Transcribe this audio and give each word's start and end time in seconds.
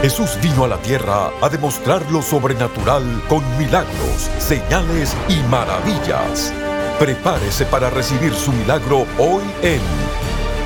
Jesús 0.00 0.38
vino 0.40 0.62
a 0.62 0.68
la 0.68 0.76
tierra 0.76 1.32
a 1.42 1.48
demostrar 1.48 2.08
lo 2.12 2.22
sobrenatural 2.22 3.02
con 3.28 3.42
milagros, 3.58 4.30
señales 4.38 5.16
y 5.28 5.42
maravillas. 5.50 6.52
Prepárese 7.00 7.66
para 7.66 7.90
recibir 7.90 8.32
su 8.32 8.52
milagro 8.52 9.06
hoy 9.18 9.42
en 9.62 9.80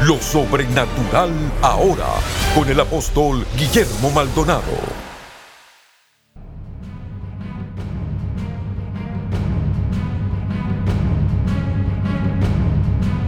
Lo 0.06 0.20
Sobrenatural 0.20 1.30
Ahora 1.62 2.08
con 2.54 2.68
el 2.68 2.78
apóstol 2.78 3.46
Guillermo 3.56 4.10
Maldonado. 4.10 4.60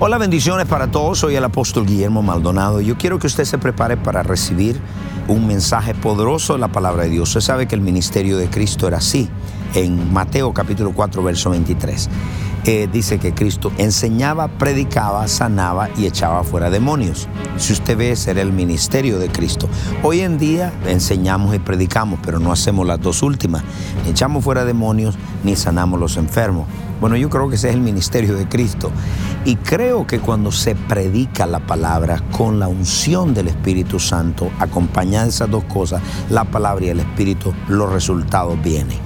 Hola, 0.01 0.19
bendiciones 0.19 0.67
para 0.67 0.91
todos. 0.91 1.21
Soy 1.21 1.35
el 1.37 1.45
apóstol 1.45 1.87
Guillermo 1.87 2.21
Maldonado. 2.21 2.83
Yo 2.83 2.99
quiero 2.99 3.19
que 3.19 3.27
usted 3.27 3.45
se 3.45 3.57
prepare 3.57 3.97
para 3.97 4.23
recibir 4.23 4.79
un 5.29 5.47
mensaje 5.47 5.95
poderoso 5.95 6.55
de 6.55 6.59
la 6.59 6.69
palabra 6.69 7.05
de 7.05 7.11
Dios. 7.11 7.29
Usted 7.29 7.41
sabe 7.41 7.67
que 7.67 7.75
el 7.75 7.81
ministerio 7.81 8.37
de 8.37 8.49
Cristo 8.49 8.87
era 8.89 8.99
así. 8.99 9.29
En 9.75 10.13
Mateo 10.13 10.53
capítulo 10.53 10.93
4, 10.93 11.23
verso 11.23 11.51
23. 11.51 12.09
Eh, 12.67 12.89
dice 12.91 13.19
que 13.19 13.35
Cristo 13.35 13.73
enseñaba, 13.77 14.49
predicaba, 14.49 15.29
sanaba 15.29 15.91
y 15.99 16.07
echaba 16.07 16.45
fuera 16.45 16.71
demonios. 16.71 17.29
Si 17.59 17.75
usted 17.75 17.97
ve, 17.97 18.13
ese 18.13 18.31
era 18.31 18.41
el 18.41 18.53
ministerio 18.53 19.19
de 19.19 19.29
Cristo. 19.29 19.69
Hoy 20.03 20.21
en 20.21 20.39
día 20.39 20.73
enseñamos 20.87 21.55
y 21.55 21.59
predicamos, 21.59 22.21
pero 22.25 22.39
no 22.39 22.53
hacemos 22.53 22.87
las 22.87 23.01
dos 23.01 23.23
últimas. 23.23 23.63
Ni 24.05 24.13
echamos 24.13 24.43
fuera 24.45 24.65
demonios, 24.65 25.17
ni 25.43 25.57
sanamos 25.57 26.01
los 26.01 26.17
enfermos. 26.17 26.67
Bueno, 27.03 27.17
yo 27.17 27.29
creo 27.29 27.51
que 27.51 27.57
ese 27.57 27.69
es 27.69 27.75
el 27.75 27.83
ministerio 27.83 28.35
de 28.35 28.49
Cristo. 28.49 28.91
Y 29.47 29.57
creo 29.57 30.07
que 30.07 30.21
cuando 30.21 30.51
se 30.51 30.75
predica 30.75 31.45
la 31.45 31.61
palabra 31.61 32.23
con 32.33 32.59
la 32.59 32.67
unción 32.67 33.35
del 33.35 33.49
Espíritu 33.49 34.01
Santo, 34.01 34.51
acompañada 34.59 35.25
de 35.25 35.31
esas 35.31 35.51
dos 35.51 35.65
cosas, 35.65 36.01
la 36.31 36.45
palabra 36.45 36.87
y 36.87 36.89
el 36.89 37.01
Espíritu, 37.01 37.53
los 37.69 37.93
resultados 37.93 38.61
vienen. 38.63 38.97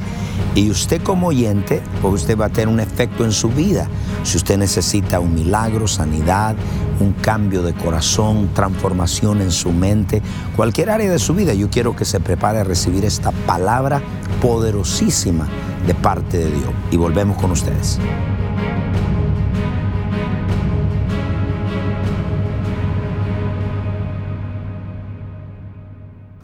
Y 0.54 0.70
usted 0.70 1.02
como 1.02 1.28
oyente, 1.28 1.82
pues 2.00 2.22
usted 2.22 2.38
va 2.38 2.46
a 2.46 2.48
tener 2.50 2.68
un 2.68 2.78
efecto 2.78 3.24
en 3.24 3.32
su 3.32 3.48
vida. 3.48 3.88
Si 4.22 4.36
usted 4.36 4.58
necesita 4.58 5.18
un 5.18 5.34
milagro, 5.34 5.88
sanidad, 5.88 6.54
un 7.00 7.14
cambio 7.14 7.62
de 7.62 7.74
corazón, 7.74 8.50
transformación 8.54 9.40
en 9.40 9.50
su 9.50 9.72
mente, 9.72 10.22
cualquier 10.54 10.90
área 10.90 11.10
de 11.10 11.18
su 11.18 11.34
vida, 11.34 11.52
yo 11.52 11.68
quiero 11.68 11.96
que 11.96 12.04
se 12.04 12.20
prepare 12.20 12.60
a 12.60 12.64
recibir 12.64 13.04
esta 13.04 13.32
palabra 13.32 14.00
poderosísima 14.40 15.48
de 15.84 15.94
parte 15.94 16.38
de 16.38 16.46
Dios. 16.46 16.70
Y 16.92 16.96
volvemos 16.96 17.36
con 17.38 17.50
ustedes. 17.50 17.98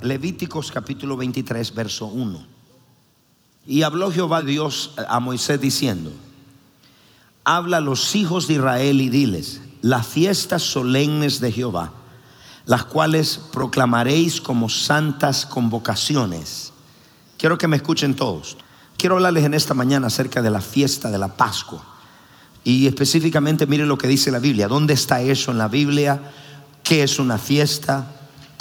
Levíticos 0.05 0.71
capítulo 0.71 1.17
23, 1.17 1.75
verso 1.75 2.05
1. 2.05 2.47
Y 3.67 3.85
habló 3.85 4.13
Jehová 4.13 4.43
Dios 4.43 4.93
a 5.09 5.19
Moisés 5.19 5.59
diciendo, 5.59 6.13
habla 7.43 7.79
a 7.79 7.81
los 7.81 8.15
hijos 8.15 8.47
de 8.47 8.55
Israel 8.55 9.01
y 9.01 9.09
diles, 9.09 9.63
las 9.81 10.07
fiestas 10.07 10.63
solemnes 10.63 11.41
de 11.41 11.53
Jehová, 11.53 11.95
las 12.67 12.85
cuales 12.85 13.41
proclamaréis 13.51 14.43
como 14.43 14.69
santas 14.69 15.47
convocaciones. 15.47 16.75
Quiero 17.39 17.57
que 17.57 17.69
me 17.69 17.77
escuchen 17.77 18.15
todos. 18.15 18.59
Quiero 18.99 19.15
hablarles 19.15 19.45
en 19.45 19.55
esta 19.55 19.73
mañana 19.73 20.09
acerca 20.09 20.43
de 20.43 20.51
la 20.51 20.61
fiesta 20.61 21.11
de 21.11 21.19
la 21.19 21.35
Pascua. 21.35 21.83
Y 22.63 22.87
específicamente 22.87 23.67
miren 23.67 23.89
lo 23.89 23.97
que 23.97 24.09
dice 24.09 24.31
la 24.31 24.39
Biblia. 24.39 24.69
¿Dónde 24.69 24.93
está 24.93 25.23
eso 25.23 25.51
en 25.51 25.57
la 25.57 25.69
Biblia? 25.69 26.31
¿Qué 26.83 27.03
es 27.03 27.19
una 27.19 27.39
fiesta? 27.39 28.14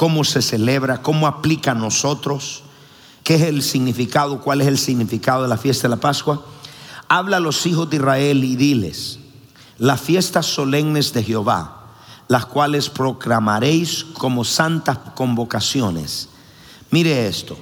¿Cómo 0.03 0.25
se 0.25 0.41
celebra? 0.41 1.01
¿Cómo 1.01 1.27
aplica 1.27 1.71
a 1.71 1.75
nosotros? 1.75 2.63
¿Qué 3.23 3.35
es 3.35 3.43
el 3.43 3.63
significado? 3.63 4.41
¿Cuál 4.41 4.59
es 4.59 4.67
el 4.67 4.77
significado 4.77 5.43
de 5.43 5.47
la 5.47 5.55
fiesta 5.55 5.87
de 5.87 5.95
la 5.95 6.01
Pascua? 6.01 6.43
Habla 7.07 7.37
a 7.37 7.39
los 7.39 7.65
hijos 7.65 7.89
de 7.89 7.95
Israel 7.95 8.43
y 8.43 8.57
diles, 8.57 9.19
las 9.77 10.01
fiestas 10.01 10.45
solemnes 10.45 11.13
de 11.13 11.23
Jehová, 11.23 11.85
las 12.27 12.45
cuales 12.47 12.89
proclamaréis 12.89 14.03
como 14.03 14.43
santas 14.43 14.97
convocaciones. 15.15 16.27
Mire 16.91 17.25
esto, 17.25 17.57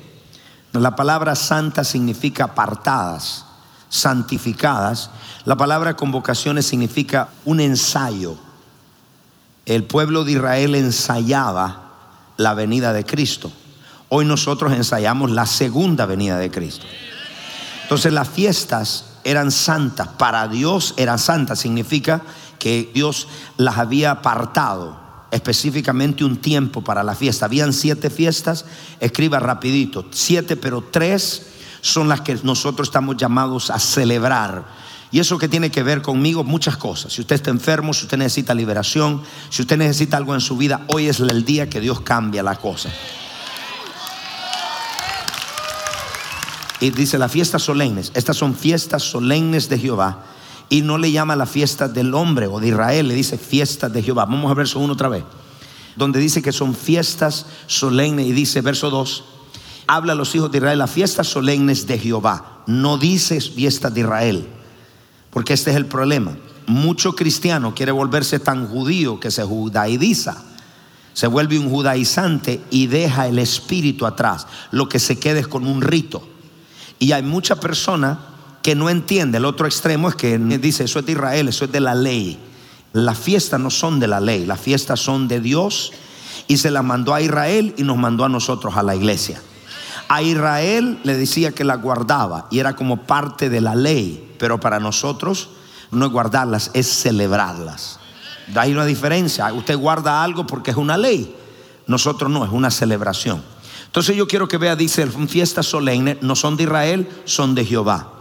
la 0.73 0.95
palabra 0.95 1.35
santa 1.35 1.83
significa 1.83 2.45
apartadas, 2.45 3.45
santificadas. 3.87 5.11
La 5.45 5.57
palabra 5.57 5.95
convocaciones 5.95 6.65
significa 6.65 7.29
un 7.45 7.59
ensayo. 7.59 8.35
El 9.67 9.83
pueblo 9.83 10.23
de 10.23 10.31
Israel 10.31 10.73
ensayaba 10.73 11.90
la 12.37 12.53
venida 12.53 12.93
de 12.93 13.05
Cristo. 13.05 13.51
Hoy 14.09 14.25
nosotros 14.25 14.73
ensayamos 14.73 15.31
la 15.31 15.45
segunda 15.45 16.05
venida 16.05 16.37
de 16.37 16.51
Cristo. 16.51 16.85
Entonces 17.83 18.11
las 18.13 18.29
fiestas 18.29 19.05
eran 19.23 19.51
santas, 19.51 20.07
para 20.17 20.47
Dios 20.47 20.93
eran 20.97 21.19
santas, 21.19 21.59
significa 21.59 22.21
que 22.59 22.91
Dios 22.93 23.27
las 23.57 23.77
había 23.77 24.11
apartado 24.11 24.99
específicamente 25.31 26.25
un 26.25 26.37
tiempo 26.37 26.83
para 26.83 27.03
la 27.03 27.15
fiesta. 27.15 27.45
Habían 27.45 27.73
siete 27.73 28.09
fiestas, 28.09 28.65
escriba 28.99 29.39
rapidito, 29.39 30.05
siete, 30.11 30.57
pero 30.57 30.81
tres 30.81 31.47
son 31.81 32.09
las 32.09 32.21
que 32.21 32.37
nosotros 32.43 32.89
estamos 32.89 33.17
llamados 33.17 33.69
a 33.69 33.79
celebrar. 33.79 34.65
Y 35.11 35.19
eso 35.19 35.37
que 35.37 35.49
tiene 35.49 35.71
que 35.71 35.83
ver 35.83 36.01
conmigo, 36.01 36.43
muchas 36.45 36.77
cosas. 36.77 37.11
Si 37.11 37.21
usted 37.21 37.35
está 37.35 37.49
enfermo, 37.49 37.93
si 37.93 38.05
usted 38.05 38.17
necesita 38.17 38.53
liberación, 38.53 39.21
si 39.49 39.61
usted 39.61 39.77
necesita 39.77 40.15
algo 40.15 40.33
en 40.33 40.39
su 40.39 40.55
vida, 40.55 40.85
hoy 40.87 41.07
es 41.07 41.19
el 41.19 41.43
día 41.43 41.69
que 41.69 41.81
Dios 41.81 41.99
cambia 42.01 42.41
la 42.41 42.55
cosa. 42.55 42.89
Y 46.79 46.91
dice 46.91 47.17
las 47.17 47.31
fiestas 47.31 47.61
solemnes. 47.61 48.11
Estas 48.15 48.37
son 48.37 48.55
fiestas 48.55 49.03
solemnes 49.03 49.67
de 49.67 49.77
Jehová 49.77 50.23
y 50.69 50.81
no 50.81 50.97
le 50.97 51.11
llama 51.11 51.35
la 51.35 51.45
fiesta 51.45 51.89
del 51.89 52.13
hombre 52.13 52.47
o 52.47 52.61
de 52.61 52.69
Israel, 52.69 53.09
le 53.09 53.13
dice 53.13 53.37
fiestas 53.37 53.91
de 53.91 54.01
Jehová. 54.01 54.23
Vamos 54.23 54.49
a 54.49 54.53
verso 54.53 54.79
1 54.79 54.93
otra 54.93 55.09
vez, 55.09 55.25
donde 55.97 56.19
dice 56.21 56.41
que 56.41 56.53
son 56.53 56.73
fiestas 56.73 57.45
solemnes 57.67 58.25
y 58.25 58.31
dice 58.31 58.61
verso 58.61 58.89
2, 58.89 59.25
habla 59.87 60.13
a 60.13 60.15
los 60.15 60.33
hijos 60.33 60.49
de 60.49 60.59
Israel 60.59 60.79
las 60.79 60.89
fiestas 60.89 61.27
solemnes 61.27 61.85
de 61.85 61.99
Jehová, 61.99 62.63
no 62.67 62.97
dice 62.97 63.41
fiestas 63.41 63.93
de 63.93 63.99
Israel, 63.99 64.47
porque 65.31 65.53
este 65.53 65.71
es 65.71 65.77
el 65.77 65.87
problema. 65.87 66.37
Mucho 66.67 67.15
cristiano 67.15 67.73
quiere 67.73 67.91
volverse 67.91 68.39
tan 68.39 68.67
judío 68.67 69.19
que 69.19 69.31
se 69.31 69.43
judaiza. 69.43 70.43
Se 71.13 71.27
vuelve 71.27 71.59
un 71.59 71.69
judaizante 71.69 72.61
y 72.69 72.87
deja 72.87 73.27
el 73.27 73.39
espíritu 73.39 74.05
atrás. 74.05 74.47
Lo 74.71 74.87
que 74.87 74.99
se 74.99 75.19
queda 75.19 75.39
es 75.39 75.47
con 75.47 75.67
un 75.67 75.81
rito. 75.81 76.25
Y 76.99 77.11
hay 77.11 77.23
mucha 77.23 77.59
persona 77.59 78.19
que 78.61 78.75
no 78.75 78.89
entiende. 78.89 79.37
El 79.39 79.45
otro 79.45 79.65
extremo 79.65 80.07
es 80.07 80.15
que 80.15 80.37
dice, 80.37 80.85
eso 80.85 80.99
es 80.99 81.05
de 81.05 81.13
Israel, 81.13 81.47
eso 81.47 81.65
es 81.65 81.71
de 81.71 81.79
la 81.79 81.95
ley. 81.95 82.39
Las 82.93 83.17
fiestas 83.17 83.59
no 83.59 83.69
son 83.69 83.99
de 83.99 84.07
la 84.07 84.19
ley, 84.19 84.45
las 84.45 84.59
fiestas 84.59 84.99
son 84.99 85.27
de 85.27 85.39
Dios 85.39 85.91
y 86.47 86.57
se 86.57 86.71
las 86.71 86.83
mandó 86.83 87.13
a 87.13 87.21
Israel 87.21 87.73
y 87.77 87.83
nos 87.83 87.97
mandó 87.97 88.25
a 88.25 88.29
nosotros, 88.29 88.75
a 88.75 88.83
la 88.83 88.95
iglesia. 88.95 89.41
A 90.13 90.21
Israel 90.21 90.99
le 91.05 91.15
decía 91.15 91.53
que 91.53 91.63
la 91.63 91.75
guardaba 91.75 92.47
y 92.51 92.59
era 92.59 92.75
como 92.75 93.03
parte 93.03 93.49
de 93.49 93.61
la 93.61 93.75
ley, 93.75 94.35
pero 94.37 94.59
para 94.59 94.77
nosotros 94.77 95.47
no 95.89 96.05
es 96.05 96.11
guardarlas, 96.11 96.69
es 96.73 96.85
celebrarlas. 96.87 97.97
Hay 98.53 98.73
una 98.73 98.83
diferencia. 98.83 99.53
Usted 99.53 99.77
guarda 99.77 100.21
algo 100.21 100.45
porque 100.45 100.71
es 100.71 100.75
una 100.75 100.97
ley, 100.97 101.33
nosotros 101.87 102.29
no, 102.29 102.43
es 102.43 102.51
una 102.51 102.71
celebración. 102.71 103.41
Entonces 103.85 104.17
yo 104.17 104.27
quiero 104.27 104.49
que 104.49 104.57
vea, 104.57 104.75
dice, 104.75 105.07
fiestas 105.07 105.67
solemnes 105.67 106.17
no 106.19 106.35
son 106.35 106.57
de 106.57 106.63
Israel, 106.63 107.09
son 107.23 107.55
de 107.55 107.63
Jehová. 107.63 108.11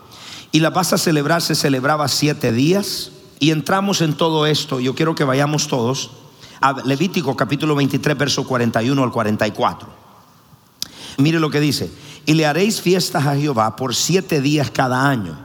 Y 0.52 0.60
la 0.60 0.70
vas 0.70 0.92
a 0.92 0.96
celebrar, 0.96 1.42
se 1.42 1.56
celebraba 1.56 2.06
siete 2.06 2.52
días. 2.52 3.10
Y 3.40 3.50
entramos 3.50 4.00
en 4.00 4.12
todo 4.14 4.46
esto. 4.46 4.78
Yo 4.78 4.94
quiero 4.94 5.16
que 5.16 5.24
vayamos 5.24 5.66
todos 5.66 6.12
a 6.60 6.72
Levítico 6.84 7.34
capítulo 7.34 7.74
23, 7.74 8.16
verso 8.16 8.44
41 8.44 9.02
al 9.02 9.10
44. 9.10 10.09
Mire 11.20 11.40
lo 11.40 11.50
que 11.50 11.60
dice. 11.60 11.90
Y 12.26 12.34
le 12.34 12.46
haréis 12.46 12.80
fiestas 12.80 13.26
a 13.26 13.36
Jehová 13.36 13.76
por 13.76 13.94
siete 13.94 14.40
días 14.40 14.70
cada 14.70 15.08
año. 15.08 15.38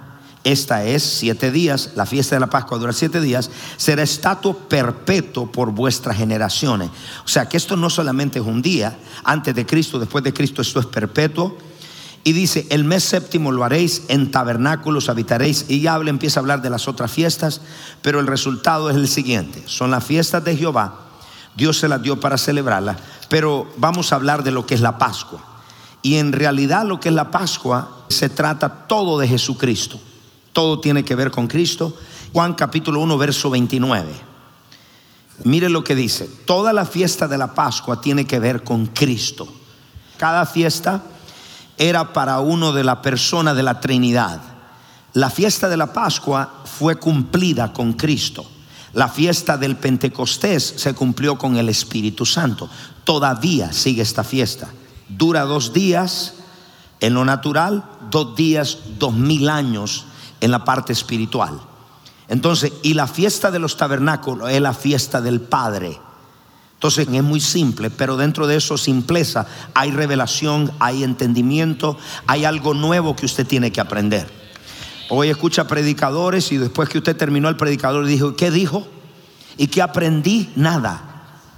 Esta 0.44 0.84
es 0.84 1.02
siete 1.02 1.52
días, 1.52 1.94
la 1.96 2.06
fiesta 2.06 2.36
de 2.36 2.40
la 2.40 2.50
Pascua 2.52 2.78
dura 2.78 2.94
siete 2.94 3.20
días, 3.20 3.50
será 3.78 4.04
estatua 4.04 4.56
perpetuo 4.70 5.52
por 5.52 5.72
vuestras 5.72 6.18
generaciones. 6.18 6.92
O 7.26 7.28
sea 7.28 7.50
que 7.50 7.58
esto 7.58 7.76
no 7.76 7.90
solamente 7.90 8.38
es 8.38 8.46
un 8.46 8.62
día, 8.62 8.96
antes 9.24 9.56
de 9.56 9.66
Cristo, 9.66 9.98
después 9.98 10.24
de 10.24 10.34
Cristo, 10.34 10.62
esto 10.62 10.80
es 10.80 10.86
perpetuo 10.86 11.58
y 12.28 12.34
dice, 12.34 12.66
el 12.72 12.84
mes 12.86 13.04
séptimo 13.04 13.52
lo 13.52 13.64
haréis, 13.64 14.02
en 14.08 14.32
tabernáculos 14.32 15.10
habitaréis. 15.10 15.66
Y 15.70 15.82
ya 15.82 15.94
habla, 15.94 16.10
empieza 16.10 16.40
a 16.40 16.42
hablar 16.42 16.64
de 16.64 16.72
las 16.72 16.88
otras 16.88 17.12
fiestas, 17.12 17.62
pero 18.02 18.20
el 18.20 18.26
resultado 18.26 18.90
es 18.90 18.96
el 18.96 19.08
siguiente. 19.08 19.62
Son 19.68 19.92
las 19.92 20.04
fiestas 20.04 20.44
de 20.44 20.58
Jehová. 20.58 21.02
Dios 21.56 21.78
se 21.78 21.88
las 21.88 22.02
dio 22.02 22.20
para 22.20 22.40
celebrarlas, 22.40 22.98
pero 23.30 23.72
vamos 23.78 24.12
a 24.12 24.16
hablar 24.16 24.44
de 24.44 24.50
lo 24.50 24.66
que 24.66 24.74
es 24.74 24.82
la 24.82 24.98
Pascua. 24.98 25.55
Y 26.06 26.18
en 26.18 26.34
realidad 26.34 26.86
lo 26.86 27.00
que 27.00 27.10
es 27.10 27.16
la 27.16 27.32
Pascua 27.32 28.06
se 28.10 28.30
trata 28.30 28.86
todo 28.86 29.18
de 29.18 29.28
Jesucristo. 29.28 30.00
Todo 30.54 30.80
tiene 30.80 31.04
que 31.04 31.16
ver 31.16 31.32
con 31.32 31.48
Cristo. 31.48 31.98
Juan 32.32 32.54
capítulo 32.54 33.00
1, 33.00 33.18
verso 33.18 33.50
29. 33.50 34.14
Mire 35.46 35.68
lo 35.68 35.84
que 35.84 35.96
dice. 35.96 36.30
Toda 36.46 36.74
la 36.74 36.86
fiesta 36.86 37.28
de 37.28 37.40
la 37.40 37.56
Pascua 37.56 38.02
tiene 38.02 38.28
que 38.28 38.38
ver 38.38 38.64
con 38.64 38.86
Cristo. 38.86 39.48
Cada 40.18 40.46
fiesta 40.46 41.02
era 41.76 42.14
para 42.14 42.40
uno 42.40 42.72
de 42.72 42.84
la 42.84 43.02
persona 43.02 43.56
de 43.56 43.64
la 43.64 43.80
Trinidad. 43.80 44.40
La 45.14 45.32
fiesta 45.32 45.70
de 45.70 45.78
la 45.78 45.92
Pascua 45.92 46.66
fue 46.66 46.98
cumplida 46.98 47.74
con 47.74 47.94
Cristo. 47.94 48.46
La 48.94 49.08
fiesta 49.10 49.58
del 49.58 49.76
Pentecostés 49.76 50.76
se 50.78 50.94
cumplió 50.94 51.36
con 51.36 51.58
el 51.58 51.68
Espíritu 51.68 52.28
Santo. 52.28 52.70
Todavía 53.04 53.74
sigue 53.74 54.04
esta 54.04 54.24
fiesta. 54.24 54.70
Dura 55.10 55.44
dos 55.44 55.74
días 55.74 56.36
en 57.00 57.14
lo 57.14 57.26
natural, 57.26 57.84
dos 58.10 58.36
días, 58.36 58.80
dos 58.98 59.14
mil 59.14 59.50
años 59.50 60.06
en 60.42 60.52
la 60.52 60.64
parte 60.64 60.94
espiritual. 60.94 61.60
Entonces, 62.28 62.74
y 62.82 62.94
la 62.94 63.08
fiesta 63.08 63.52
de 63.52 63.60
los 63.60 63.78
tabernáculos 63.78 64.50
es 64.50 64.62
la 64.62 64.74
fiesta 64.74 65.22
del 65.22 65.42
Padre. 65.42 66.00
Entonces 66.74 67.08
es 67.12 67.24
muy 67.24 67.40
simple, 67.40 67.90
pero 67.90 68.18
dentro 68.18 68.48
de 68.48 68.58
eso 68.58 68.78
simpleza 68.78 69.48
hay 69.74 69.92
revelación, 69.92 70.72
hay 70.80 71.04
entendimiento, 71.04 71.98
hay 72.28 72.46
algo 72.46 72.74
nuevo 72.74 73.16
que 73.16 73.26
usted 73.26 73.48
tiene 73.48 73.72
que 73.72 73.82
aprender. 73.82 74.30
Hoy 75.10 75.30
escucha 75.30 75.68
predicadores 75.68 76.52
y 76.52 76.58
después 76.58 76.90
que 76.90 76.98
usted 76.98 77.16
terminó 77.16 77.48
el 77.48 77.58
predicador 77.58 78.06
dijo, 78.06 78.36
¿qué 78.36 78.52
dijo? 78.52 78.88
¿Y 79.58 79.68
qué 79.68 79.82
aprendí? 79.82 80.52
Nada. 80.56 81.12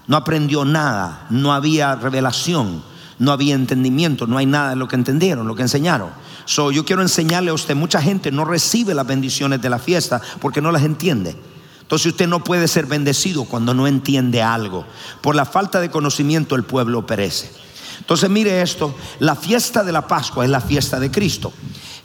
No 0.07 0.15
aprendió 0.15 0.63
nada, 0.63 1.25
no 1.29 1.53
había 1.53 1.95
revelación, 1.95 2.81
no 3.19 3.31
había 3.31 3.55
entendimiento, 3.55 4.27
no 4.27 4.37
hay 4.37 4.45
nada 4.45 4.71
de 4.71 4.75
lo 4.75 4.87
que 4.87 4.95
entendieron, 4.95 5.47
lo 5.47 5.55
que 5.55 5.63
enseñaron. 5.63 6.09
So, 6.45 6.71
yo 6.71 6.85
quiero 6.85 7.01
enseñarle 7.01 7.51
a 7.51 7.53
usted, 7.53 7.75
mucha 7.75 8.01
gente 8.01 8.31
no 8.31 8.45
recibe 8.45 8.93
las 8.93 9.07
bendiciones 9.07 9.61
de 9.61 9.69
la 9.69 9.79
fiesta 9.79 10.21
porque 10.39 10.61
no 10.61 10.71
las 10.71 10.83
entiende. 10.83 11.35
Entonces 11.81 12.07
usted 12.07 12.27
no 12.27 12.43
puede 12.43 12.67
ser 12.67 12.85
bendecido 12.85 13.45
cuando 13.45 13.73
no 13.73 13.87
entiende 13.87 14.43
algo. 14.43 14.85
Por 15.21 15.35
la 15.35 15.45
falta 15.45 15.79
de 15.79 15.89
conocimiento 15.89 16.55
el 16.55 16.63
pueblo 16.63 17.05
perece. 17.05 17.49
Entonces 17.99 18.29
mire 18.29 18.61
esto, 18.61 18.93
la 19.19 19.35
fiesta 19.35 19.83
de 19.83 19.91
la 19.91 20.05
Pascua 20.05 20.43
es 20.43 20.51
la 20.51 20.61
fiesta 20.61 20.99
de 20.99 21.09
Cristo. 21.09 21.53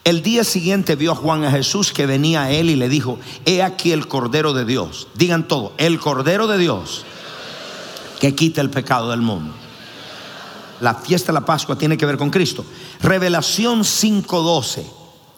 El 0.04 0.22
día 0.22 0.44
siguiente 0.44 0.96
vio 0.96 1.12
a 1.12 1.16
Juan 1.16 1.44
a 1.44 1.50
Jesús 1.50 1.92
que 1.92 2.06
venía 2.06 2.42
a 2.42 2.50
él 2.50 2.70
y 2.70 2.76
le 2.76 2.88
dijo, 2.88 3.18
he 3.44 3.62
aquí 3.62 3.92
el 3.92 4.08
Cordero 4.08 4.52
de 4.52 4.64
Dios. 4.64 5.08
Digan 5.14 5.46
todo, 5.46 5.74
el 5.78 6.00
Cordero 6.00 6.46
de 6.46 6.58
Dios 6.58 7.04
que 8.20 8.36
quita 8.36 8.60
el 8.60 8.70
pecado 8.70 9.10
del 9.10 9.20
mundo. 9.20 9.52
La 10.82 10.96
fiesta 10.96 11.28
de 11.28 11.34
la 11.38 11.46
Pascua 11.46 11.78
tiene 11.78 11.96
que 11.96 12.06
ver 12.06 12.18
con 12.18 12.28
Cristo. 12.28 12.64
Revelación 13.00 13.82
5.12. 13.82 14.82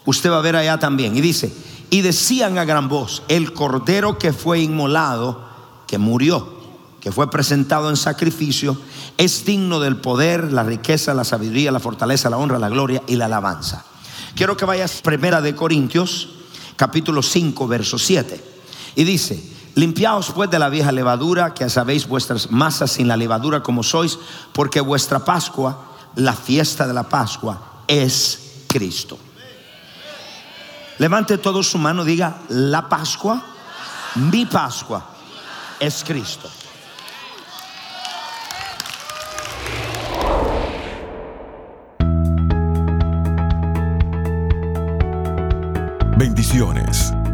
Usted 0.07 0.31
va 0.31 0.39
a 0.39 0.41
ver 0.41 0.57
allá 0.57 0.79
también. 0.79 1.15
Y 1.19 1.21
dice, 1.21 1.55
y 1.91 2.01
decían 2.01 2.57
a 2.57 2.65
gran 2.65 2.89
voz, 2.89 3.23
el 3.29 3.53
cordero 3.53 4.19
que 4.19 4.33
fue 4.33 4.61
inmolado, 4.61 5.45
que 5.87 5.99
murió, 5.99 6.49
que 6.99 7.13
fue 7.13 7.31
presentado 7.31 7.91
en 7.91 7.99
sacrificio, 7.99 8.79
es 9.19 9.45
digno 9.45 9.81
del 9.81 9.99
poder, 9.99 10.51
la 10.51 10.63
riqueza, 10.63 11.13
la 11.13 11.25
sabiduría, 11.25 11.71
la 11.71 11.79
fortaleza, 11.79 12.31
la 12.31 12.39
honra, 12.39 12.59
la 12.59 12.71
gloria 12.71 13.03
y 13.07 13.17
la 13.17 13.27
alabanza. 13.27 13.85
Quiero 14.35 14.57
que 14.57 14.65
vayas 14.65 15.03
primera 15.03 15.43
de 15.43 15.55
Corintios, 15.55 16.31
capítulo 16.77 17.23
5, 17.23 17.69
verso 17.69 17.99
7. 17.99 18.43
Y 18.97 19.05
dice, 19.05 19.54
limpiaos 19.75 20.31
pues 20.33 20.51
de 20.51 20.59
la 20.59 20.69
vieja 20.69 20.93
levadura, 20.93 21.55
que 21.55 21.69
sabéis 21.69 22.07
vuestras 22.07 22.51
masas 22.51 22.93
sin 22.93 23.09
la 23.09 23.17
levadura 23.17 23.63
como 23.63 23.83
sois, 23.83 24.19
porque 24.53 24.81
vuestra 24.81 25.25
Pascua, 25.25 25.97
la 26.17 26.35
fiesta 26.35 26.87
de 26.87 26.95
la 26.95 27.05
Pascua, 27.05 27.83
es 27.87 28.65
Cristo. 28.69 29.19
Levante 30.99 31.39
todo 31.39 31.63
su 31.63 31.79
mano, 31.79 32.05
diga, 32.05 32.39
la 32.49 32.89
Pascua, 32.89 33.43
mi 34.17 34.47
Pascua, 34.47 35.05
es 35.81 36.05
Cristo. 36.05 36.49
Bendiciones. 46.17 47.14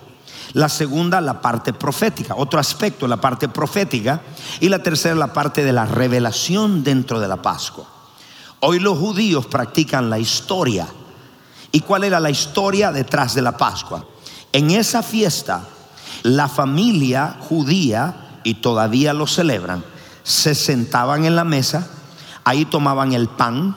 La 0.54 0.70
segunda, 0.70 1.22
la 1.22 1.42
parte 1.42 1.74
profética. 1.74 2.36
Otro 2.36 2.60
aspecto, 2.60 3.08
la 3.08 3.18
parte 3.18 3.50
profética. 3.50 4.22
Y 4.60 4.70
la 4.70 4.80
tercera, 4.80 5.16
la 5.16 5.34
parte 5.34 5.64
de 5.64 5.74
la 5.74 5.86
revelación 5.86 6.84
dentro 6.84 7.20
de 7.20 7.28
la 7.28 7.42
Pascua. 7.42 7.86
Hoy 8.62 8.80
los 8.80 8.98
judíos 8.98 9.46
practican 9.46 10.10
la 10.10 10.20
historia. 10.20 10.88
¿Y 11.72 11.82
cuál 11.82 12.04
era 12.06 12.20
la 12.20 12.30
historia 12.30 12.92
detrás 12.92 13.36
de 13.36 13.42
la 13.42 13.58
Pascua? 13.58 14.06
En 14.52 14.72
esa 14.72 15.04
fiesta, 15.04 15.68
la 16.24 16.48
familia 16.48 17.38
judía, 17.50 18.26
y 18.46 18.54
todavía 18.54 19.14
lo 19.14 19.28
celebran, 19.28 19.84
se 20.24 20.56
sentaban 20.56 21.26
en 21.26 21.36
la 21.36 21.44
mesa, 21.44 21.90
ahí 22.46 22.64
tomaban 22.64 23.12
el 23.12 23.28
pan, 23.28 23.76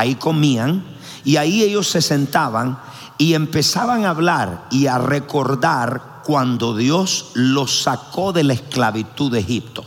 ahí 0.00 0.14
comían, 0.14 0.82
y 1.24 1.36
ahí 1.36 1.62
ellos 1.62 1.88
se 1.88 2.00
sentaban 2.00 2.78
y 3.18 3.34
empezaban 3.34 4.06
a 4.06 4.10
hablar 4.10 4.66
y 4.70 4.86
a 4.86 4.96
recordar 4.98 6.22
cuando 6.24 6.74
Dios 6.74 7.32
los 7.34 7.82
sacó 7.82 8.32
de 8.32 8.44
la 8.44 8.54
esclavitud 8.54 9.30
de 9.30 9.40
Egipto. 9.40 9.84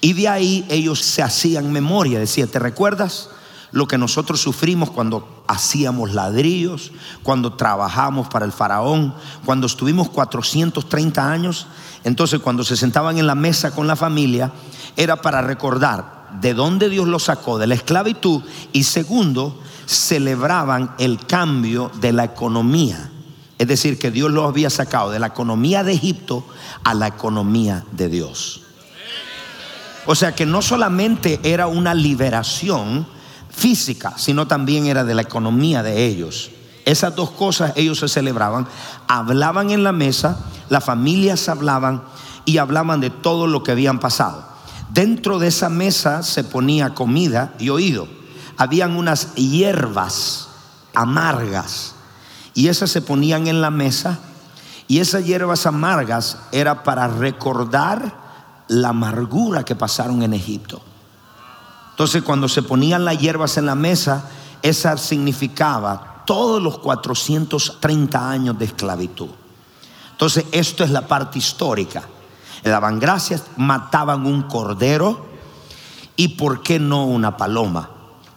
Y 0.00 0.14
de 0.14 0.28
ahí 0.28 0.66
ellos 0.68 1.00
se 1.00 1.22
hacían 1.22 1.70
memoria, 1.70 2.18
decía, 2.18 2.46
¿te 2.46 2.58
recuerdas 2.58 3.30
lo 3.70 3.86
que 3.86 3.98
nosotros 3.98 4.40
sufrimos 4.40 4.90
cuando 4.90 5.44
hacíamos 5.46 6.12
ladrillos, 6.12 6.90
cuando 7.22 7.52
trabajamos 7.52 8.28
para 8.28 8.46
el 8.46 8.52
faraón, 8.52 9.14
cuando 9.44 9.68
estuvimos 9.68 10.08
430 10.08 11.30
años? 11.30 11.68
Entonces 12.02 12.40
cuando 12.40 12.64
se 12.64 12.76
sentaban 12.76 13.18
en 13.18 13.28
la 13.28 13.36
mesa 13.36 13.72
con 13.72 13.86
la 13.86 13.94
familia, 13.94 14.50
era 14.96 15.22
para 15.22 15.40
recordar 15.40 16.19
de 16.40 16.54
dónde 16.54 16.88
Dios 16.88 17.08
los 17.08 17.24
sacó 17.24 17.58
de 17.58 17.66
la 17.66 17.74
esclavitud 17.74 18.42
y 18.72 18.84
segundo, 18.84 19.60
celebraban 19.86 20.94
el 20.98 21.24
cambio 21.26 21.90
de 22.00 22.12
la 22.12 22.24
economía. 22.24 23.10
Es 23.58 23.68
decir, 23.68 23.98
que 23.98 24.10
Dios 24.10 24.30
los 24.30 24.48
había 24.48 24.70
sacado 24.70 25.10
de 25.10 25.18
la 25.18 25.26
economía 25.26 25.82
de 25.82 25.92
Egipto 25.92 26.46
a 26.84 26.94
la 26.94 27.08
economía 27.08 27.84
de 27.92 28.08
Dios. 28.08 28.62
O 30.06 30.14
sea 30.14 30.34
que 30.34 30.46
no 30.46 30.62
solamente 30.62 31.40
era 31.42 31.66
una 31.66 31.94
liberación 31.94 33.06
física, 33.50 34.14
sino 34.16 34.46
también 34.46 34.86
era 34.86 35.04
de 35.04 35.14
la 35.14 35.22
economía 35.22 35.82
de 35.82 36.06
ellos. 36.06 36.50
Esas 36.84 37.14
dos 37.14 37.30
cosas 37.30 37.72
ellos 37.76 37.98
se 37.98 38.08
celebraban, 38.08 38.66
hablaban 39.08 39.70
en 39.70 39.84
la 39.84 39.92
mesa, 39.92 40.46
las 40.68 40.84
familias 40.84 41.48
hablaban 41.48 42.02
y 42.44 42.58
hablaban 42.58 43.00
de 43.00 43.10
todo 43.10 43.46
lo 43.46 43.62
que 43.62 43.72
habían 43.72 44.00
pasado. 44.00 44.49
Dentro 44.92 45.38
de 45.38 45.48
esa 45.48 45.68
mesa 45.68 46.22
se 46.22 46.44
ponía 46.44 46.94
comida 46.94 47.54
y 47.58 47.68
oído 47.68 48.20
habían 48.60 48.96
unas 48.96 49.34
hierbas 49.36 50.48
amargas 50.94 51.94
y 52.52 52.68
esas 52.68 52.90
se 52.90 53.00
ponían 53.00 53.46
en 53.46 53.62
la 53.62 53.70
mesa 53.70 54.18
y 54.86 54.98
esas 54.98 55.24
hierbas 55.24 55.64
amargas 55.64 56.36
era 56.52 56.82
para 56.82 57.08
recordar 57.08 58.12
la 58.68 58.90
amargura 58.90 59.64
que 59.64 59.74
pasaron 59.74 60.22
en 60.22 60.34
Egipto. 60.34 60.82
Entonces 61.92 62.22
cuando 62.22 62.50
se 62.50 62.62
ponían 62.62 63.06
las 63.06 63.18
hierbas 63.18 63.56
en 63.56 63.64
la 63.64 63.74
mesa, 63.74 64.24
esa 64.60 64.98
significaba 64.98 66.22
todos 66.26 66.62
los 66.62 66.80
430 66.80 68.30
años 68.30 68.58
de 68.58 68.66
esclavitud. 68.66 69.30
Entonces 70.12 70.44
esto 70.52 70.84
es 70.84 70.90
la 70.90 71.08
parte 71.08 71.38
histórica. 71.38 72.02
Daban 72.64 73.00
gracias, 73.00 73.44
mataban 73.56 74.26
un 74.26 74.42
cordero 74.42 75.30
¿Y 76.20 76.28
por 76.28 76.62
qué 76.62 76.78
no 76.78 77.06
una 77.06 77.38
paloma? 77.38 77.88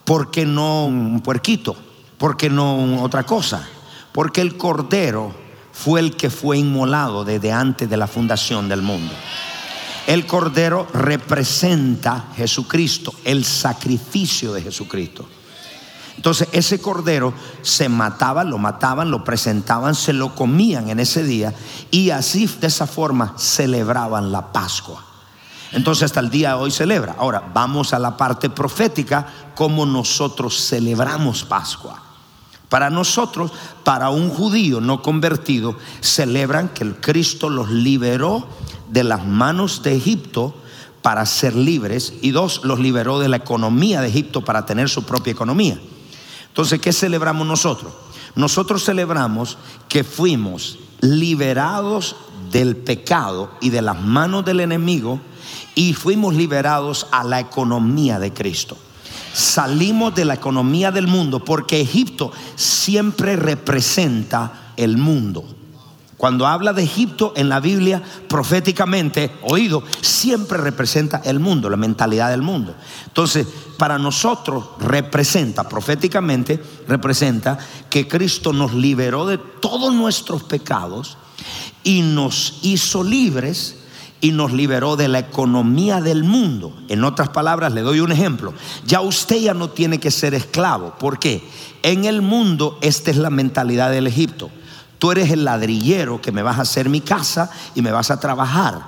¿Por 0.06 0.32
qué 0.32 0.46
no 0.46 0.86
un 0.86 1.20
puerquito? 1.20 1.75
¿Por 2.18 2.38
qué 2.38 2.50
no 2.50 3.03
otra 3.03 3.24
cosa? 3.24 3.68
Porque 4.13 4.39
el 4.39 4.56
cordero 4.56 5.36
fue 5.74 6.00
el 6.00 6.15
que 6.15 6.30
fue 6.30 6.58
inmolado 6.58 7.25
desde 7.25 7.51
antes 7.51 7.89
de 7.89 7.98
la 7.98 8.08
fundación 8.08 8.70
del 8.70 8.82
mundo. 8.82 9.13
El 10.08 10.25
cordero 10.25 10.88
representa 10.94 12.27
Jesucristo, 12.38 13.13
el 13.25 13.44
sacrificio 13.44 14.53
de 14.53 14.62
Jesucristo. 14.62 15.27
Entonces 16.15 16.48
ese 16.51 16.79
cordero 16.79 17.34
se 17.62 17.89
mataba, 17.89 18.43
lo 18.43 18.58
mataban, 18.58 19.12
lo 19.12 19.24
presentaban, 19.24 19.96
se 19.96 20.13
lo 20.13 20.36
comían 20.36 20.89
en 20.89 21.00
ese 21.00 21.24
día 21.24 21.53
y 21.91 22.12
así 22.12 22.46
de 22.46 22.67
esa 22.67 22.88
forma 22.88 23.34
celebraban 23.38 24.32
la 24.32 24.51
Pascua. 24.51 25.03
Entonces 25.72 26.03
hasta 26.03 26.20
el 26.20 26.29
día 26.29 26.50
de 26.50 26.55
hoy 26.55 26.72
celebra. 26.72 27.15
Ahora 27.17 27.51
vamos 27.53 27.93
a 27.93 28.00
la 28.00 28.15
parte 28.15 28.50
profética, 28.50 29.25
cómo 29.55 29.86
nosotros 29.86 30.67
celebramos 30.67 31.43
Pascua. 31.43 32.00
Para 32.70 32.89
nosotros, 32.89 33.51
para 33.84 34.10
un 34.10 34.29
judío 34.29 34.82
no 34.82 35.01
convertido, 35.01 35.75
celebran 36.01 36.70
que 36.70 36.84
el 36.84 36.96
Cristo 36.96 37.50
los 37.50 37.70
liberó 37.70 38.48
de 38.89 39.03
las 39.03 39.25
manos 39.25 39.84
de 39.84 39.96
Egipto 39.96 40.55
para 41.01 41.25
ser 41.25 41.55
libres 41.55 42.13
y 42.22 42.32
dos, 42.32 42.62
los 42.63 42.79
liberó 42.79 43.20
de 43.20 43.27
la 43.27 43.38
economía 43.38 44.01
de 44.01 44.08
Egipto 44.08 44.43
para 44.46 44.65
tener 44.65 44.89
su 44.89 45.03
propia 45.03 45.32
economía. 45.32 45.79
Entonces, 46.53 46.79
¿qué 46.79 46.93
celebramos 46.93 47.48
nosotros? 47.48 47.91
Nosotros 48.36 48.86
celebramos 48.86 49.57
que 49.89 50.03
fuimos 50.03 50.77
liberados 51.01 52.15
del 52.51 52.77
pecado 52.77 53.50
y 53.60 53.72
de 53.72 53.81
las 53.81 54.00
manos 54.00 54.45
del 54.45 54.60
enemigo 54.60 55.19
y 55.74 55.93
fuimos 55.93 56.36
liberados 56.36 57.07
a 57.12 57.24
la 57.24 57.39
economía 57.39 58.19
de 58.19 58.33
Cristo. 58.33 58.77
Salimos 59.33 60.13
de 60.13 60.25
la 60.25 60.36
economía 60.36 60.91
del 60.91 61.07
mundo 61.07 61.43
porque 61.43 61.81
Egipto 61.81 62.31
siempre 62.55 63.36
representa 63.36 64.74
el 64.77 64.98
mundo. 64.98 65.43
Cuando 66.24 66.48
habla 66.48 66.72
de 66.72 66.84
Egipto 66.84 67.34
en 67.36 67.50
la 67.50 67.60
Biblia, 67.60 68.01
proféticamente, 68.30 69.30
oído, 69.42 69.84
siempre 70.00 70.58
representa 70.58 71.22
el 71.25 71.42
mundo, 71.42 71.70
la 71.70 71.75
mentalidad 71.75 72.30
del 72.30 72.42
mundo. 72.42 72.75
Entonces, 73.08 73.46
para 73.77 73.98
nosotros 73.98 74.63
representa, 74.80 75.68
proféticamente, 75.68 76.63
representa 76.88 77.58
que 77.89 78.08
Cristo 78.08 78.53
nos 78.53 78.74
liberó 78.74 79.25
de 79.25 79.38
todos 79.38 79.94
nuestros 79.94 80.44
pecados 80.44 81.18
y 81.84 82.03
nos 82.03 82.60
hizo 82.62 83.03
libres 83.03 83.80
y 84.22 84.32
nos 84.32 84.53
liberó 84.53 84.96
de 84.96 85.10
la 85.10 85.20
economía 85.20 86.00
del 86.00 86.24
mundo. 86.24 86.74
En 86.88 87.03
otras 87.03 87.27
palabras, 87.27 87.74
le 87.74 87.82
doy 87.82 88.00
un 88.00 88.13
ejemplo. 88.13 88.53
Ya 88.86 89.01
usted 89.01 89.42
ya 89.42 89.53
no 89.53 89.72
tiene 89.72 90.00
que 90.00 90.10
ser 90.10 90.34
esclavo. 90.34 90.96
¿Por 90.98 91.20
qué? 91.20 91.44
En 91.82 92.06
el 92.06 92.22
mundo 92.22 92.80
esta 92.82 93.12
es 93.12 93.18
la 93.18 93.30
mentalidad 93.30 93.92
del 93.92 94.08
Egipto. 94.08 94.50
Tú 95.03 95.12
eres 95.12 95.31
el 95.31 95.43
ladrillero 95.43 96.22
que 96.22 96.31
me 96.31 96.41
vas 96.41 96.60
a 96.60 96.62
hacer 96.62 96.88
mi 96.88 97.01
casa 97.01 97.51
y 97.75 97.81
me 97.81 97.91
vas 97.91 98.10
a 98.10 98.22
trabajar. 98.22 98.81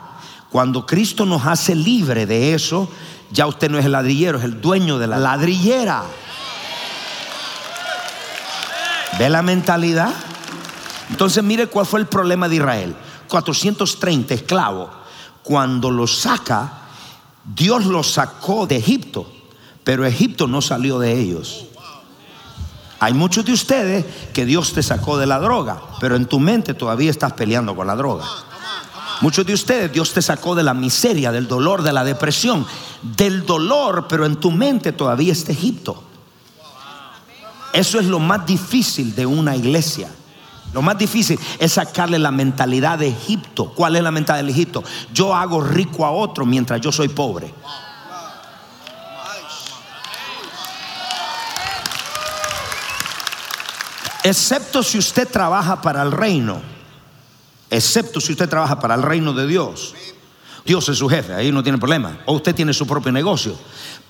Cuando 0.50 0.86
Cristo 0.86 1.26
nos 1.26 1.46
hace 1.46 1.76
libre 1.76 2.26
de 2.26 2.54
eso, 2.54 2.90
ya 3.32 3.48
usted 3.48 3.70
no 3.70 3.78
es 3.78 3.84
el 3.84 3.92
ladrillero, 3.92 4.38
es 4.38 4.46
el 4.46 4.62
dueño 4.62 4.98
de 4.98 5.08
la 5.08 5.20
ladrillera. 5.20 6.04
¿Ve 9.20 9.30
la 9.30 9.42
mentalidad? 9.42 10.14
Entonces 11.10 11.44
mire 11.44 11.68
cuál 11.68 11.86
fue 11.86 12.00
el 12.00 12.06
problema 12.06 12.48
de 12.48 12.56
Israel. 12.56 12.96
430 13.28 14.36
esclavos 14.36 14.92
cuando 15.44 15.92
los 15.92 16.20
saca, 16.20 16.84
Dios 17.44 17.84
los 17.88 18.10
sacó 18.10 18.66
de 18.68 18.78
Egipto, 18.78 19.30
pero 19.84 20.06
Egipto 20.06 20.48
no 20.48 20.62
salió 20.62 20.98
de 20.98 21.12
ellos. 21.12 21.66
Hay 23.00 23.14
muchos 23.14 23.46
de 23.46 23.54
ustedes 23.54 24.06
que 24.34 24.46
Dios 24.46 24.74
te 24.74 24.82
sacó 24.82 25.18
de 25.18 25.26
la 25.26 25.40
droga, 25.40 25.82
pero 26.00 26.16
en 26.16 26.26
tu 26.26 26.40
mente 26.40 26.74
todavía 26.74 27.12
estás 27.12 27.34
peleando 27.34 27.76
con 27.76 27.88
la 27.88 27.96
droga. 27.96 28.26
Muchos 29.22 29.46
de 29.46 29.54
ustedes 29.54 29.92
Dios 29.92 30.14
te 30.14 30.22
sacó 30.22 30.56
de 30.56 30.64
la 30.64 30.74
miseria, 30.74 31.32
del 31.32 31.48
dolor, 31.48 31.84
de 31.84 31.94
la 31.94 32.04
depresión, 32.04 32.66
del 33.02 33.46
dolor, 33.46 34.08
pero 34.10 34.26
en 34.26 34.38
tu 34.38 34.52
mente 34.52 34.92
todavía 34.92 35.34
está 35.34 35.52
Egipto. 35.52 36.04
Eso 37.74 38.00
es 38.00 38.06
lo 38.06 38.20
más 38.20 38.46
difícil 38.46 39.16
de 39.16 39.26
una 39.26 39.56
iglesia. 39.56 40.10
Lo 40.74 40.82
más 40.82 40.98
difícil 40.98 41.40
es 41.60 41.74
sacarle 41.74 42.20
la 42.20 42.32
mentalidad 42.32 43.00
de 43.00 43.08
Egipto. 43.08 43.72
¿Cuál 43.74 43.96
es 43.96 44.04
la 44.04 44.12
mentalidad 44.12 44.46
de 44.46 44.52
Egipto? 44.52 44.84
Yo 45.14 45.34
hago 45.34 45.62
rico 45.62 46.06
a 46.06 46.12
otro 46.12 46.46
mientras 46.46 46.82
yo 46.82 46.92
soy 46.92 47.08
pobre. 47.10 47.54
Excepto 54.26 54.82
si 54.82 54.98
usted 54.98 55.28
trabaja 55.28 55.84
para 55.84 56.02
el 56.02 56.12
reino. 56.12 56.60
Excepto 57.70 58.20
si 58.20 58.32
usted 58.32 58.50
trabaja 58.50 58.80
para 58.80 58.96
el 58.96 59.04
reino 59.04 59.34
de 59.34 59.46
Dios. 59.46 59.94
Dios 60.66 60.90
es 60.90 60.98
su 60.98 61.08
jefe, 61.08 61.36
ahí 61.36 61.52
no 61.52 61.62
tiene 61.62 61.78
problema. 61.78 62.18
O 62.26 62.34
usted 62.34 62.56
tiene 62.56 62.74
su 62.74 62.88
propio 62.88 63.12
negocio. 63.12 63.56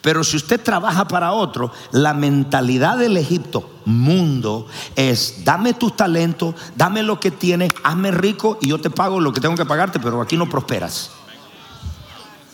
Pero 0.01 0.23
si 0.23 0.37
usted 0.37 0.63
trabaja 0.63 1.05
para 1.05 1.33
otro, 1.33 1.69
la 1.91 2.13
mentalidad 2.13 2.97
del 2.97 3.17
Egipto, 3.17 3.69
mundo, 3.83 4.67
es 4.95 5.43
dame 5.43 5.73
tus 5.73 5.97
talentos, 5.97 6.55
dame 6.77 7.03
lo 7.03 7.19
que 7.19 7.31
tienes, 7.31 7.73
hazme 7.83 8.11
rico 8.11 8.57
y 8.61 8.69
yo 8.69 8.79
te 8.79 8.89
pago 8.89 9.19
lo 9.19 9.33
que 9.33 9.41
tengo 9.41 9.55
que 9.55 9.65
pagarte, 9.65 9.99
pero 9.99 10.21
aquí 10.21 10.37
no 10.37 10.47
prosperas. 10.47 11.11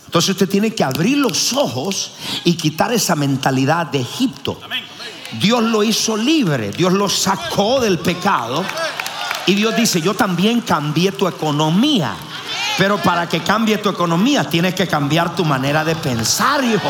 Entonces 0.08 0.32
usted 0.32 0.50
tiene 0.50 0.74
que 0.74 0.84
abrir 0.84 1.20
los 1.20 1.54
ojos 1.54 2.14
y 2.44 2.56
quitar 2.56 2.92
esa 2.92 3.16
mentalidad 3.16 3.86
de 3.86 4.02
Egipto. 4.02 4.58
Dios 5.40 5.64
lo 5.64 5.84
hizo 5.84 6.18
libre, 6.18 6.72
Dios 6.72 6.94
lo 6.94 7.08
sacó 7.08 7.80
del 7.80 8.00
pecado. 8.00 8.64
Y 9.46 9.56
Dios 9.56 9.76
dice, 9.76 10.02
yo 10.02 10.14
también 10.14 10.62
cambié 10.62 11.12
tu 11.12 11.28
economía. 11.28 12.14
Pero 12.78 12.98
para 12.98 13.28
que 13.28 13.42
cambie 13.42 13.78
tu 13.78 13.90
economía 13.90 14.44
tienes 14.44 14.76
que 14.76 14.88
cambiar 14.88 15.36
tu 15.36 15.46
manera 15.46 15.84
de 15.84 15.96
pensar, 15.96 16.64
hijo. 16.64 16.90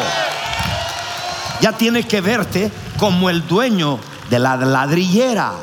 Ya 1.62 1.74
tienes 1.74 2.06
que 2.06 2.22
verte 2.22 2.72
como 2.98 3.30
el 3.30 3.48
dueño 3.48 4.00
de 4.30 4.40
la 4.40 4.56
ladrillera, 4.58 5.54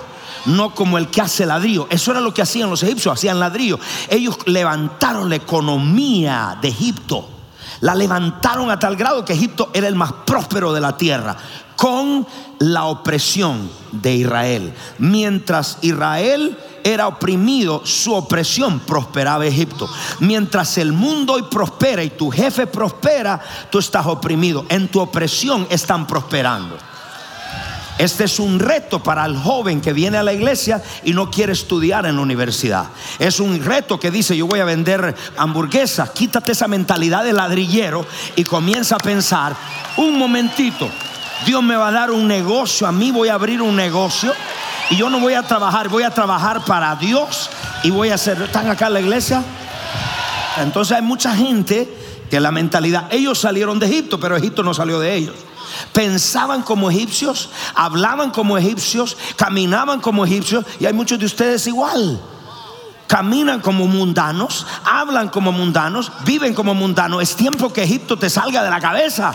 no 0.47 0.75
como 0.75 0.99
el 0.99 1.09
que 1.09 1.21
hace 1.21 1.47
ladrillo. 1.47 1.89
Eso 1.91 2.13
era 2.13 2.21
lo 2.21 2.33
que 2.33 2.43
hacían 2.43 2.71
los 2.71 2.83
egipcios, 2.83 3.15
hacían 3.15 3.41
ladrillo. 3.41 3.79
Ellos 4.09 4.39
levantaron 4.47 5.29
la 5.29 5.37
economía 5.37 6.59
de 6.61 6.69
Egipto. 6.69 7.38
La 7.81 7.95
levantaron 7.95 8.71
a 8.71 8.79
tal 8.79 8.97
grado 8.97 9.25
que 9.25 9.33
Egipto 9.33 9.71
era 9.73 9.89
el 9.89 9.95
más 9.95 10.13
próspero 10.25 10.73
de 10.73 10.81
la 10.81 10.97
tierra 10.97 11.37
con 11.77 12.27
la 12.59 12.87
opresión 12.87 13.71
de 13.93 14.17
Israel. 14.17 14.75
Mientras 14.99 15.79
Israel 15.83 16.59
era 16.83 17.07
oprimido, 17.07 17.83
su 17.85 18.15
opresión 18.15 18.81
prosperaba 18.81 19.47
Egipto. 19.47 19.89
Mientras 20.21 20.77
el 20.79 20.93
mundo 20.93 21.35
hoy 21.35 21.45
prospera 21.45 22.03
y 22.03 22.11
tu 22.11 22.31
jefe 22.31 22.67
prospera, 22.67 23.41
tú 23.71 23.79
estás 23.79 24.07
oprimido. 24.07 24.65
En 24.69 24.89
tu 24.89 25.01
opresión 25.01 25.67
están 25.71 26.07
prosperando. 26.07 26.77
Este 27.99 28.25
es 28.25 28.39
un 28.39 28.61
reto 28.61 29.03
para 29.03 29.25
el 29.27 29.37
joven 29.37 29.81
que 29.81 29.93
viene 29.93 30.19
a 30.19 30.23
la 30.23 30.33
iglesia 30.33 30.81
y 31.05 31.13
no 31.13 31.31
quiere 31.31 31.53
estudiar 31.53 32.07
en 32.07 32.15
la 32.15 32.23
universidad. 32.23 32.87
Es 33.19 33.41
un 33.41 33.63
reto 33.63 33.99
que 33.99 34.13
dice, 34.13 34.37
yo 34.37 34.47
voy 34.47 34.61
a 34.61 34.65
vender 34.65 35.17
hamburguesas. 35.37 36.11
Quítate 36.11 36.53
esa 36.53 36.69
mentalidad 36.69 37.25
de 37.25 37.33
ladrillero 37.33 38.07
y 38.37 38.45
comienza 38.45 38.95
a 38.97 38.99
pensar, 38.99 39.57
un 39.97 40.17
momentito, 40.17 40.89
Dios 41.45 41.63
me 41.63 41.75
va 41.75 41.89
a 41.89 41.93
dar 41.93 42.13
un 42.13 42.29
negocio, 42.29 42.87
a 42.87 42.93
mí 42.93 43.11
voy 43.11 43.29
a 43.29 43.35
abrir 43.35 43.61
un 43.61 43.75
negocio 43.75 44.33
y 44.91 44.97
yo 44.97 45.11
no 45.11 45.19
voy 45.19 45.35
a 45.35 45.43
trabajar, 45.43 45.89
voy 45.89 46.05
a 46.05 46.11
trabajar 46.11 46.65
para 46.65 46.95
Dios 46.95 47.51
y 47.83 47.91
voy 47.91 48.11
a 48.11 48.15
hacer, 48.15 48.41
¿están 48.43 48.71
acá 48.71 48.87
en 48.87 48.95
la 48.95 49.01
iglesia? 49.01 49.43
Entonces 50.59 50.97
hay 50.97 51.03
mucha 51.03 51.35
gente 51.35 51.89
que 52.31 52.39
la 52.39 52.53
mentalidad, 52.53 53.09
ellos 53.11 53.41
salieron 53.41 53.79
de 53.79 53.87
Egipto, 53.87 54.21
pero 54.21 54.37
Egipto 54.37 54.63
no 54.63 54.73
salió 54.73 55.01
de 55.01 55.15
ellos. 55.15 55.35
Pensaban 55.93 56.63
como 56.63 56.91
egipcios, 56.91 57.51
hablaban 57.75 58.31
como 58.31 58.57
egipcios, 58.59 59.17
caminaban 59.37 60.01
como 60.01 60.25
egipcios 60.25 60.65
y 60.81 60.87
hay 60.87 60.93
muchos 60.93 61.19
de 61.19 61.27
ustedes 61.27 61.67
igual 61.67 62.21
caminan 63.09 63.61
como 63.61 63.87
mundanos, 63.89 64.67
hablan 64.85 65.31
como 65.31 65.51
mundanos, 65.51 66.13
viven 66.25 66.55
como 66.55 66.75
mundanos. 66.75 67.23
Es 67.23 67.35
tiempo 67.35 67.73
que 67.73 67.83
Egipto 67.83 68.17
te 68.17 68.31
salga 68.31 68.63
de 68.63 68.71
la 68.71 68.81
cabeza 68.81 69.33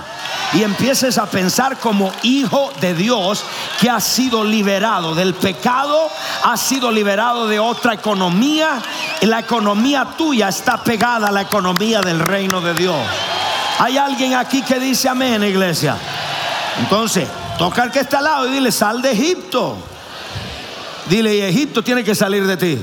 y 0.54 0.62
empieces 0.62 1.18
a 1.18 1.26
pensar 1.26 1.80
como 1.80 2.12
hijo 2.22 2.72
de 2.80 2.94
Dios 2.94 3.44
que 3.82 3.90
ha 3.90 4.00
sido 4.00 4.46
liberado 4.46 5.16
del 5.16 5.34
pecado, 5.34 6.08
ha 6.44 6.56
sido 6.56 6.92
liberado 6.92 7.48
de 7.48 7.60
otra 7.60 7.96
economía 7.96 8.80
y 9.20 9.26
la 9.26 9.40
economía 9.40 10.06
tuya 10.18 10.50
está 10.50 10.84
pegada 10.84 11.28
a 11.30 11.32
la 11.32 11.42
economía 11.42 12.02
del 12.02 12.20
reino 12.20 12.62
de 12.62 12.76
Dios. 12.76 12.96
Hay 13.80 13.98
alguien 13.98 14.36
aquí 14.36 14.62
que 14.62 14.80
dice 14.80 15.10
amén, 15.10 15.44
iglesia. 15.44 15.98
Entonces, 16.80 17.28
toca 17.58 17.84
al 17.84 17.92
que 17.92 18.00
está 18.00 18.18
al 18.18 18.24
lado 18.24 18.48
y 18.48 18.52
dile, 18.52 18.72
sal 18.72 19.02
de 19.02 19.12
Egipto. 19.12 19.78
Dile, 21.10 21.36
y 21.36 21.42
Egipto 21.42 21.84
tiene 21.84 22.04
que 22.04 22.16
salir 22.16 22.48
de 22.48 22.58
ti. 22.58 22.80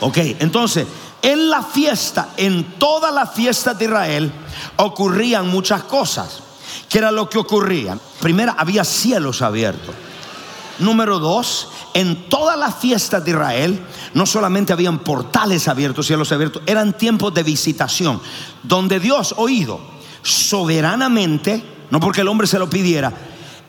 Ok, 0.00 0.18
entonces, 0.38 0.86
En 1.20 1.50
la 1.50 1.62
fiesta, 1.62 2.30
en 2.36 2.64
todas 2.78 3.12
las 3.12 3.32
fiestas 3.32 3.76
de 3.78 3.86
Israel, 3.86 4.32
ocurrían 4.76 5.48
muchas 5.48 5.82
cosas. 5.82 6.40
¿Qué 6.88 6.98
era 6.98 7.10
lo 7.10 7.28
que 7.28 7.38
ocurría? 7.38 7.98
Primero, 8.20 8.54
había 8.56 8.84
cielos 8.84 9.42
abiertos. 9.42 9.94
Número 10.78 11.18
dos, 11.18 11.70
en 11.94 12.28
todas 12.28 12.56
las 12.56 12.76
fiestas 12.76 13.24
de 13.24 13.32
Israel, 13.32 13.84
no 14.14 14.26
solamente 14.26 14.72
habían 14.72 15.00
portales 15.00 15.66
abiertos, 15.66 16.06
cielos 16.06 16.30
abiertos, 16.30 16.62
eran 16.66 16.96
tiempos 16.96 17.34
de 17.34 17.42
visitación, 17.42 18.20
donde 18.62 19.00
Dios, 19.00 19.34
oído, 19.38 19.80
soberanamente, 20.22 21.64
no 21.90 22.00
porque 22.00 22.20
el 22.22 22.28
hombre 22.28 22.46
se 22.46 22.58
lo 22.58 22.68
pidiera, 22.68 23.12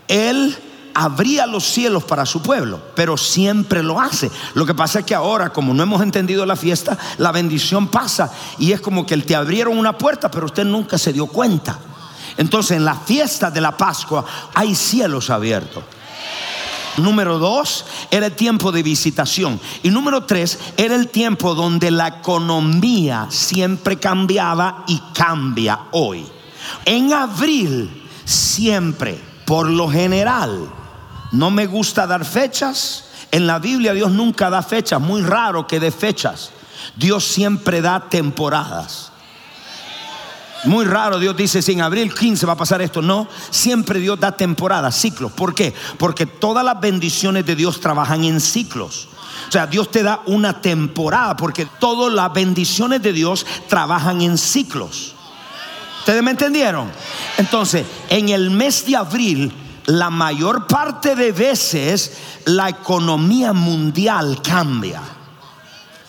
Él 0.08 0.58
abría 0.94 1.46
los 1.46 1.64
cielos 1.64 2.04
para 2.04 2.26
su 2.26 2.42
pueblo, 2.42 2.82
pero 2.96 3.16
siempre 3.16 3.84
lo 3.84 4.00
hace. 4.00 4.30
Lo 4.54 4.66
que 4.66 4.74
pasa 4.74 5.00
es 5.00 5.06
que 5.06 5.16
ahora, 5.16 5.52
como 5.52 5.74
no 5.74 5.84
hemos 5.84 6.02
entendido 6.02 6.46
la 6.46 6.56
fiesta, 6.56 6.98
la 7.18 7.32
bendición 7.32 7.88
pasa 7.88 8.32
y 8.58 8.72
es 8.72 8.82
como 8.82 9.06
que 9.06 9.18
te 9.18 9.36
abrieron 9.36 9.78
una 9.78 9.98
puerta, 9.98 10.30
pero 10.30 10.48
usted 10.48 10.66
nunca 10.66 10.98
se 10.98 11.14
dio 11.14 11.28
cuenta. 11.28 11.80
Entonces, 12.38 12.78
en 12.78 12.86
la 12.86 12.96
fiesta 12.96 13.52
de 13.52 13.62
la 13.62 13.76
Pascua 13.76 14.26
hay 14.54 14.76
cielos 14.76 15.30
abiertos. 15.30 15.84
Número 16.98 17.40
dos, 17.40 17.86
era 18.12 18.26
el 18.26 18.34
tiempo 18.34 18.72
de 18.72 18.84
visitación. 18.84 19.60
Y 19.84 19.90
número 19.90 20.26
tres, 20.26 20.60
era 20.76 20.96
el 20.96 21.08
tiempo 21.08 21.56
donde 21.56 21.92
la 21.92 22.08
economía 22.08 23.28
siempre 23.30 24.00
cambiaba 24.00 24.84
y 24.88 25.00
cambia 25.14 25.80
hoy. 25.92 26.26
En 26.86 27.14
abril, 27.14 28.09
siempre, 28.30 29.20
por 29.46 29.68
lo 29.70 29.90
general, 29.90 30.70
no 31.32 31.50
me 31.50 31.66
gusta 31.66 32.06
dar 32.06 32.26
fechas. 32.26 33.06
En 33.32 33.48
la 33.48 33.60
Biblia 33.60 33.94
Dios 33.94 34.12
nunca 34.12 34.50
da 34.50 34.62
fechas, 34.62 35.02
muy 35.02 35.22
raro 35.22 35.68
que 35.68 35.80
dé 35.80 35.92
fechas. 35.92 36.52
Dios 36.96 37.26
siempre 37.26 37.82
da 37.82 38.02
temporadas. 38.08 39.12
Muy 40.66 40.86
raro 40.86 41.20
Dios 41.20 41.38
dice, 41.38 41.62
si 41.62 41.72
en 41.72 41.82
abril 41.82 42.14
15 42.14 42.46
va 42.46 42.54
a 42.54 42.58
pasar 42.58 42.82
esto. 42.82 43.02
No, 43.02 43.28
siempre 43.50 44.00
Dios 44.00 44.20
da 44.20 44.34
temporadas, 44.34 44.96
ciclos. 44.96 45.32
¿Por 45.32 45.56
qué? 45.56 45.74
Porque 45.98 46.26
todas 46.26 46.64
las 46.64 46.80
bendiciones 46.80 47.46
de 47.46 47.56
Dios 47.56 47.80
trabajan 47.80 48.24
en 48.24 48.40
ciclos. 48.40 49.08
O 49.48 49.52
sea, 49.52 49.66
Dios 49.66 49.90
te 49.90 50.04
da 50.04 50.22
una 50.26 50.62
temporada 50.62 51.36
porque 51.36 51.66
todas 51.66 52.14
las 52.14 52.32
bendiciones 52.34 53.02
de 53.02 53.14
Dios 53.14 53.46
trabajan 53.68 54.22
en 54.22 54.38
ciclos. 54.38 55.16
¿Ustedes 56.10 56.24
me 56.24 56.32
entendieron? 56.32 56.90
Entonces, 57.38 57.86
en 58.10 58.30
el 58.30 58.50
mes 58.50 58.84
de 58.84 58.96
abril, 58.96 59.54
la 59.86 60.10
mayor 60.10 60.66
parte 60.66 61.14
de 61.14 61.32
veces 61.32 62.14
la 62.46 62.68
economía 62.68 63.54
mundial 63.54 64.42
cambia. 64.42 65.04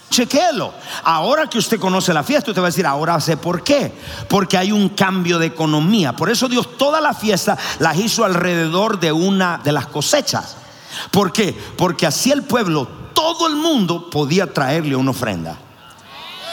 Chequelo. 0.08 0.72
Ahora 1.04 1.50
que 1.50 1.58
usted 1.58 1.78
conoce 1.78 2.14
la 2.14 2.22
fiesta, 2.22 2.50
usted 2.50 2.62
va 2.62 2.68
a 2.68 2.70
decir, 2.70 2.86
ahora 2.86 3.20
sé 3.20 3.36
por 3.36 3.62
qué. 3.62 3.92
Porque 4.26 4.56
hay 4.56 4.72
un 4.72 4.88
cambio 4.88 5.38
de 5.38 5.48
economía. 5.48 6.16
Por 6.16 6.30
eso 6.30 6.48
Dios 6.48 6.78
toda 6.78 7.02
la 7.02 7.12
fiesta 7.12 7.58
las 7.78 7.98
hizo 7.98 8.24
alrededor 8.24 9.00
de 9.00 9.12
una 9.12 9.60
de 9.62 9.72
las 9.72 9.86
cosechas. 9.86 10.56
¿Por 11.10 11.30
qué? 11.30 11.54
Porque 11.76 12.06
así 12.06 12.32
el 12.32 12.44
pueblo, 12.44 12.88
todo 13.12 13.48
el 13.48 13.56
mundo 13.56 14.08
podía 14.08 14.50
traerle 14.50 14.96
una 14.96 15.10
ofrenda. 15.10 15.58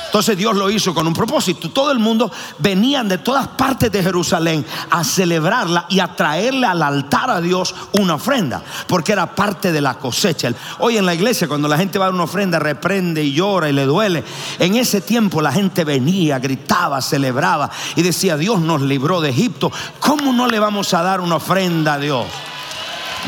Entonces 0.08 0.38
Dios 0.38 0.56
lo 0.56 0.70
hizo 0.70 0.94
con 0.94 1.06
un 1.06 1.14
propósito. 1.14 1.70
Todo 1.70 1.92
el 1.92 2.00
mundo 2.00 2.32
venían 2.60 3.08
de 3.08 3.20
todas 3.20 3.48
partes 3.50 3.92
de 3.92 4.02
Jerusalén 4.02 4.66
a 4.90 5.04
celebrarla 5.04 5.86
y 5.90 6.00
a 6.00 6.16
traerle 6.16 6.66
al 6.66 6.82
altar 6.82 7.30
a 7.30 7.42
Dios 7.42 7.76
una 7.94 8.16
ofrenda, 8.16 8.64
porque 8.88 9.12
era 9.12 9.36
parte 9.36 9.72
de 9.72 9.82
la 9.82 9.96
cosecha. 9.96 10.52
Hoy 10.80 10.98
en 10.98 11.06
la 11.06 11.14
iglesia 11.14 11.48
cuando 11.48 11.68
la 11.68 11.78
gente 11.78 12.00
va 12.00 12.08
a 12.08 12.10
una 12.10 12.24
ofrenda 12.24 12.58
reprende 12.58 13.24
y 13.24 13.34
llora 13.34 13.70
y 13.70 13.74
le 13.74 13.86
duele. 13.86 14.24
En 14.60 14.76
ese 14.76 15.02
tiempo 15.02 15.42
la 15.42 15.52
gente 15.52 15.84
venía, 15.84 16.40
gritaba, 16.40 17.02
celebraba 17.02 17.70
y 17.96 18.02
decía, 18.02 18.38
Dios 18.38 18.60
nos 18.60 18.82
libró 18.82 19.22
de 19.22 19.30
Egipto. 19.30 19.72
¿Cómo 20.00 20.34
no 20.34 20.48
le 20.48 20.60
vamos 20.60 20.94
a 20.94 21.04
dar 21.04 21.22
una 21.22 21.36
ofrenda 21.36 21.96
a 21.96 22.00
Dios? 22.00 22.26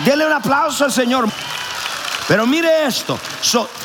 Dele 0.06 0.26
un 0.26 0.34
aplauso 0.34 0.86
al 0.86 0.92
Señor. 0.92 1.28
Pero 2.30 2.46
mire 2.46 2.86
esto, 2.86 3.18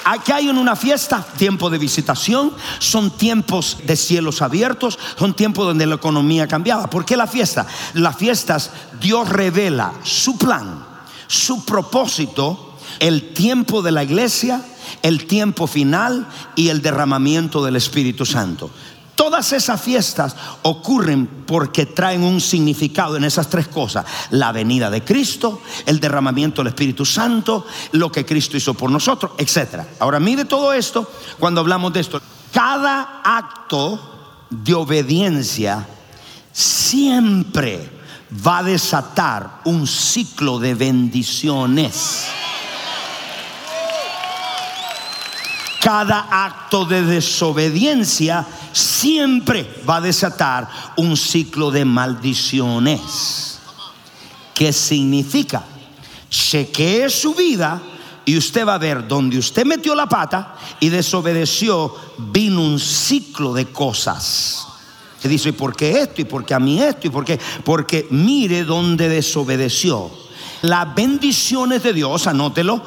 aquí 0.04 0.30
hay 0.30 0.50
una 0.50 0.76
fiesta, 0.76 1.26
tiempo 1.38 1.70
de 1.70 1.78
visitación, 1.78 2.52
son 2.78 3.11
tiempos 3.12 3.78
de 3.87 3.96
cielos 3.96 4.42
abiertos, 4.42 4.98
son 5.18 5.33
tiempos 5.33 5.64
donde 5.64 5.87
la 5.87 5.94
economía 5.94 6.46
cambiaba. 6.46 6.90
¿Por 6.90 7.07
qué 7.07 7.16
la 7.16 7.26
fiesta? 7.26 7.66
Las 7.94 8.18
fiestas, 8.18 8.70
Dios 9.00 9.30
revela 9.30 9.94
su 10.02 10.37
plan, 10.37 10.85
su 11.26 11.64
propósito, 11.64 12.76
el 12.98 13.33
tiempo 13.33 13.80
de 13.80 13.92
la 13.92 14.04
iglesia, 14.04 14.62
el 15.00 15.26
tiempo 15.26 15.66
final 15.66 16.28
y 16.54 16.68
el 16.68 16.83
derramamiento 16.83 17.64
del 17.64 17.76
Espíritu 17.76 18.26
Santo. 18.26 18.70
Todas 19.14 19.53
esas 19.53 19.81
fiestas 19.81 20.35
ocurren 20.62 21.27
porque 21.46 21.87
traen 21.87 22.22
un 22.24 22.40
significado 22.40 23.16
en 23.16 23.24
esas 23.24 23.48
tres 23.48 23.68
cosas. 23.68 24.05
La 24.31 24.50
venida 24.50 24.90
de 24.90 25.05
Cristo, 25.05 25.62
el 25.87 26.00
derramamiento 26.00 26.62
del 26.62 26.68
Espíritu 26.68 27.05
Santo, 27.05 27.66
lo 27.92 28.11
que 28.11 28.27
Cristo 28.27 28.57
hizo 28.57 28.74
por 28.74 28.90
nosotros, 28.90 29.33
etc. 29.38 29.83
Ahora 30.00 30.18
mire 30.18 30.44
todo 30.44 30.72
esto 30.72 31.11
cuando 31.38 31.61
hablamos 31.61 31.92
de 31.92 32.00
esto. 32.00 32.20
Cada 32.53 33.20
acto 33.24 34.46
de 34.50 34.74
obediencia 34.74 35.87
siempre 36.53 37.90
va 38.46 38.59
a 38.59 38.62
desatar 38.64 39.61
un 39.64 39.87
ciclo 39.87 40.59
de 40.59 40.74
bendiciones. 40.74 42.27
Cada 45.85 46.29
acto 46.31 46.87
de 46.87 47.03
desobediencia 47.03 48.47
siempre 48.73 49.83
va 49.87 49.97
a 49.97 50.01
desatar 50.01 50.66
un 50.97 51.14
ciclo 51.14 51.70
de 51.70 51.85
maldiciones. 51.85 53.61
¿Qué 54.55 54.73
significa? 54.73 55.62
Chequee 56.31 57.11
su 57.11 57.35
vida 57.35 57.83
y 58.25 58.38
usted 58.38 58.66
va 58.66 58.77
a 58.77 58.79
ver 58.79 59.07
donde 59.07 59.37
usted 59.37 59.66
metió 59.66 59.94
la 59.94 60.09
pata 60.09 60.55
y 60.81 60.88
desobedeció, 60.88 61.94
vino 62.16 62.62
un 62.62 62.81
ciclo 62.81 63.53
de 63.53 63.66
cosas. 63.66 64.66
Que 65.20 65.29
dice, 65.29 65.51
¿y 65.51 65.53
por 65.53 65.77
qué 65.77 66.01
esto? 66.01 66.23
¿Y 66.23 66.25
por 66.25 66.47
qué 66.47 66.55
a 66.55 66.61
mí 66.61 66.81
esto? 66.81 67.09
¿Y 67.09 67.11
por 67.11 67.27
qué? 67.27 67.38
Porque 67.62 68.07
mire 68.09 68.64
donde 68.64 69.11
desobedeció. 69.11 70.11
Las 70.62 70.94
bendiciones 70.94 71.83
de 71.83 71.92
Dios, 71.92 72.27
anótelo, 72.27 72.83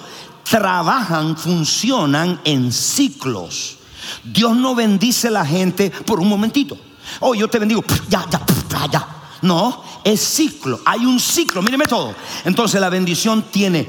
trabajan, 0.49 1.37
funcionan 1.37 2.39
en 2.43 2.71
ciclos. 2.71 3.77
Dios 4.23 4.55
no 4.55 4.75
bendice 4.75 5.27
a 5.27 5.31
la 5.31 5.45
gente 5.45 5.91
por 5.91 6.19
un 6.19 6.29
momentito. 6.29 6.77
Oh, 7.19 7.33
yo 7.33 7.47
te 7.47 7.59
bendigo, 7.59 7.83
ya, 8.09 8.25
ya, 8.29 8.41
ya. 8.91 9.07
No, 9.41 9.83
es 10.03 10.19
ciclo. 10.19 10.79
Hay 10.85 11.05
un 11.05 11.19
ciclo, 11.19 11.61
míreme 11.61 11.85
todo. 11.85 12.13
Entonces 12.45 12.81
la 12.81 12.89
bendición 12.89 13.45
tiene 13.51 13.87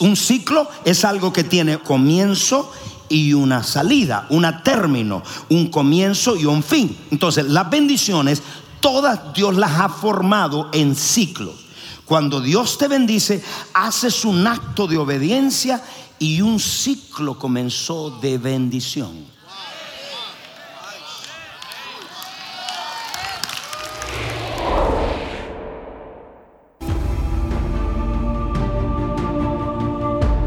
un 0.00 0.16
ciclo, 0.16 0.68
es 0.84 1.04
algo 1.04 1.32
que 1.32 1.44
tiene 1.44 1.78
comienzo 1.78 2.72
y 3.08 3.32
una 3.32 3.62
salida, 3.62 4.26
una 4.30 4.62
término, 4.62 5.22
un 5.50 5.68
comienzo 5.68 6.36
y 6.36 6.46
un 6.46 6.62
fin. 6.62 6.96
Entonces 7.10 7.46
las 7.46 7.68
bendiciones, 7.70 8.42
todas 8.80 9.32
Dios 9.34 9.56
las 9.56 9.80
ha 9.80 9.88
formado 9.88 10.68
en 10.72 10.94
ciclos. 10.94 11.61
Cuando 12.04 12.40
Dios 12.40 12.78
te 12.78 12.88
bendice, 12.88 13.42
haces 13.74 14.24
un 14.24 14.46
acto 14.46 14.86
de 14.86 14.98
obediencia 14.98 15.82
y 16.18 16.40
un 16.40 16.60
ciclo 16.60 17.38
comenzó 17.38 18.10
de 18.20 18.38
bendición. 18.38 19.31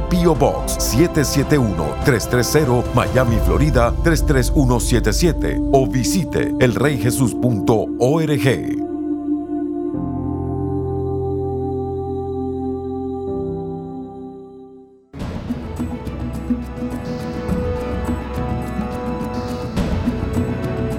P.O. 0.00 0.34
Box 0.34 0.78
771-330 0.96 2.94
Miami, 2.94 3.36
Florida 3.44 3.92
33177 4.02 5.60
o 5.72 5.86
visite 5.86 6.54
elreyjesus.org. 6.60 8.82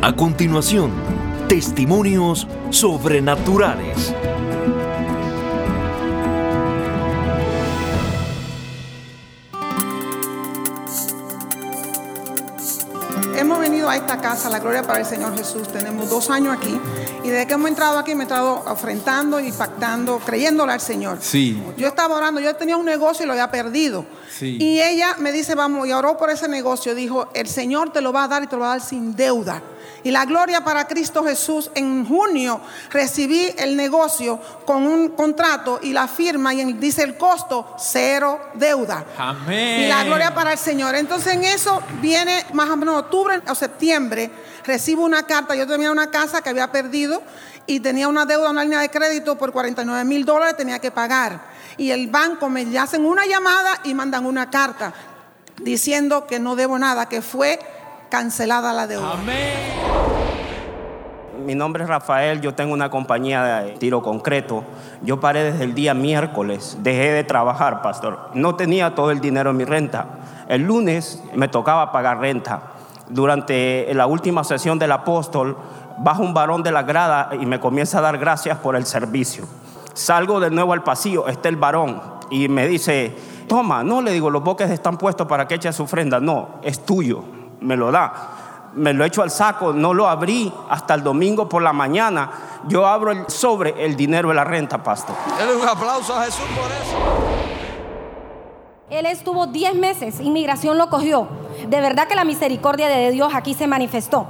A 0.03 0.13
continuación, 0.13 0.91
testimonios 1.47 2.45
sobrenaturales. 2.71 4.13
Venido 14.33 14.33
a 14.33 14.35
esta 14.35 14.35
casa, 14.35 14.49
la 14.49 14.59
gloria 14.59 14.83
para 14.83 14.99
el 14.99 15.05
Señor 15.05 15.37
Jesús. 15.37 15.67
Tenemos 15.71 16.09
dos 16.09 16.29
años 16.29 16.55
aquí 16.55 16.79
y 17.23 17.29
desde 17.29 17.47
que 17.47 17.53
hemos 17.53 17.69
entrado 17.69 17.97
aquí 17.97 18.15
me 18.15 18.23
he 18.23 18.27
estado 18.27 18.63
ofrendando 18.65 19.39
y 19.39 19.51
pactando, 19.51 20.19
creyéndole 20.19 20.73
al 20.73 20.81
Señor. 20.81 21.17
Sí. 21.21 21.61
Yo 21.77 21.87
estaba 21.87 22.15
orando, 22.15 22.39
yo 22.39 22.55
tenía 22.55 22.77
un 22.77 22.85
negocio 22.85 23.23
y 23.23 23.27
lo 23.27 23.33
había 23.33 23.49
perdido. 23.49 24.05
Sí. 24.29 24.57
Y 24.59 24.81
ella 24.81 25.15
me 25.19 25.31
dice, 25.31 25.55
vamos, 25.55 25.87
y 25.87 25.93
oró 25.93 26.17
por 26.17 26.29
ese 26.29 26.47
negocio. 26.47 26.95
Dijo, 26.95 27.27
el 27.33 27.47
Señor 27.47 27.91
te 27.91 28.01
lo 28.01 28.11
va 28.11 28.25
a 28.25 28.27
dar 28.27 28.43
y 28.43 28.47
te 28.47 28.55
lo 28.55 28.61
va 28.61 28.73
a 28.73 28.77
dar 28.77 28.81
sin 28.81 29.15
deuda. 29.15 29.61
Y 30.03 30.11
la 30.11 30.25
gloria 30.25 30.63
para 30.63 30.85
Cristo 30.85 31.23
Jesús. 31.23 31.71
En 31.75 32.05
junio 32.05 32.59
recibí 32.89 33.53
el 33.57 33.75
negocio 33.75 34.39
con 34.65 34.85
un 34.85 35.09
contrato 35.09 35.79
y 35.81 35.93
la 35.93 36.07
firma 36.07 36.53
y 36.53 36.73
dice 36.73 37.03
el 37.03 37.17
costo 37.17 37.75
cero 37.77 38.39
deuda. 38.53 39.05
Amén. 39.17 39.81
Y 39.81 39.87
la 39.87 40.03
gloria 40.03 40.33
para 40.33 40.51
el 40.51 40.57
Señor. 40.57 40.95
Entonces 40.95 41.33
en 41.33 41.43
eso 41.45 41.81
viene 42.01 42.45
más 42.53 42.69
o 42.69 42.75
menos 42.75 42.99
octubre 43.03 43.41
o 43.47 43.55
septiembre. 43.55 44.29
Recibo 44.65 45.03
una 45.03 45.23
carta. 45.23 45.55
Yo 45.55 45.65
tenía 45.65 45.91
una 45.91 46.11
casa 46.11 46.41
que 46.41 46.49
había 46.49 46.71
perdido 46.71 47.21
y 47.65 47.79
tenía 47.79 48.07
una 48.07 48.25
deuda, 48.25 48.49
una 48.49 48.63
línea 48.63 48.81
de 48.81 48.89
crédito 48.89 49.37
por 49.37 49.51
49 49.51 50.03
mil 50.03 50.25
dólares. 50.25 50.57
Tenía 50.57 50.79
que 50.79 50.91
pagar. 50.91 51.53
Y 51.77 51.91
el 51.91 52.07
banco 52.07 52.49
me 52.49 52.77
hacen 52.77 53.05
una 53.05 53.25
llamada 53.25 53.79
y 53.83 53.93
mandan 53.93 54.25
una 54.25 54.49
carta 54.49 54.93
diciendo 55.61 56.27
que 56.27 56.39
no 56.39 56.55
debo 56.55 56.77
nada, 56.77 57.07
que 57.07 57.21
fue 57.21 57.59
cancelada 58.09 58.73
la 58.73 58.87
deuda. 58.87 59.13
Mi 61.43 61.55
nombre 61.55 61.83
es 61.83 61.89
Rafael, 61.89 62.39
yo 62.39 62.53
tengo 62.53 62.73
una 62.73 62.89
compañía 62.89 63.43
de 63.43 63.71
tiro 63.73 64.01
concreto. 64.01 64.63
Yo 65.01 65.19
paré 65.19 65.43
desde 65.43 65.65
el 65.65 65.75
día 65.75 65.93
miércoles, 65.93 66.77
dejé 66.79 67.11
de 67.11 67.25
trabajar, 67.25 67.81
pastor. 67.81 68.29
No 68.33 68.55
tenía 68.55 68.95
todo 68.95 69.11
el 69.11 69.19
dinero 69.19 69.49
en 69.49 69.57
mi 69.57 69.65
renta. 69.65 70.05
El 70.47 70.61
lunes 70.61 71.21
me 71.35 71.49
tocaba 71.49 71.91
pagar 71.91 72.19
renta. 72.19 72.71
Durante 73.09 73.93
la 73.93 74.07
última 74.07 74.45
sesión 74.45 74.79
del 74.79 74.93
apóstol, 74.93 75.57
baja 75.97 76.21
un 76.21 76.33
varón 76.33 76.63
de 76.63 76.71
la 76.71 76.83
grada 76.83 77.31
y 77.37 77.45
me 77.45 77.59
comienza 77.59 77.97
a 77.97 78.01
dar 78.01 78.17
gracias 78.17 78.57
por 78.59 78.77
el 78.77 78.85
servicio. 78.85 79.45
Salgo 79.93 80.39
de 80.39 80.49
nuevo 80.49 80.71
al 80.71 80.83
pasillo, 80.83 81.27
está 81.27 81.49
el 81.49 81.57
varón 81.57 82.01
y 82.29 82.47
me 82.47 82.67
dice, 82.67 83.13
toma, 83.49 83.83
no 83.83 84.01
le 84.01 84.11
digo, 84.11 84.29
los 84.29 84.43
boques 84.43 84.69
están 84.71 84.97
puestos 84.97 85.27
para 85.27 85.45
que 85.45 85.55
eche 85.55 85.73
su 85.73 85.83
ofrenda. 85.83 86.21
No, 86.21 86.59
es 86.63 86.85
tuyo, 86.85 87.23
me 87.59 87.75
lo 87.75 87.91
da 87.91 88.42
me 88.75 88.93
lo 88.93 89.05
echo 89.05 89.21
al 89.21 89.31
saco, 89.31 89.73
no 89.73 89.93
lo 89.93 90.07
abrí 90.07 90.51
hasta 90.69 90.93
el 90.93 91.03
domingo 91.03 91.47
por 91.47 91.61
la 91.61 91.73
mañana. 91.73 92.31
Yo 92.67 92.87
abro 92.87 93.11
el 93.11 93.29
sobre 93.29 93.85
el 93.85 93.95
dinero 93.95 94.29
de 94.29 94.35
la 94.35 94.43
renta, 94.43 94.81
pastor. 94.81 95.15
Dele 95.37 95.55
un 95.55 95.67
aplauso 95.67 96.15
a 96.15 96.23
Jesús 96.23 96.45
por 96.55 96.71
eso. 96.71 97.43
Él 98.89 99.05
estuvo 99.07 99.47
10 99.47 99.75
meses, 99.75 100.19
inmigración 100.19 100.77
lo 100.77 100.89
cogió. 100.89 101.27
De 101.67 101.81
verdad 101.81 102.07
que 102.07 102.15
la 102.15 102.25
misericordia 102.25 102.87
de 102.87 103.11
Dios 103.11 103.33
aquí 103.33 103.53
se 103.55 103.65
manifestó. 103.65 104.27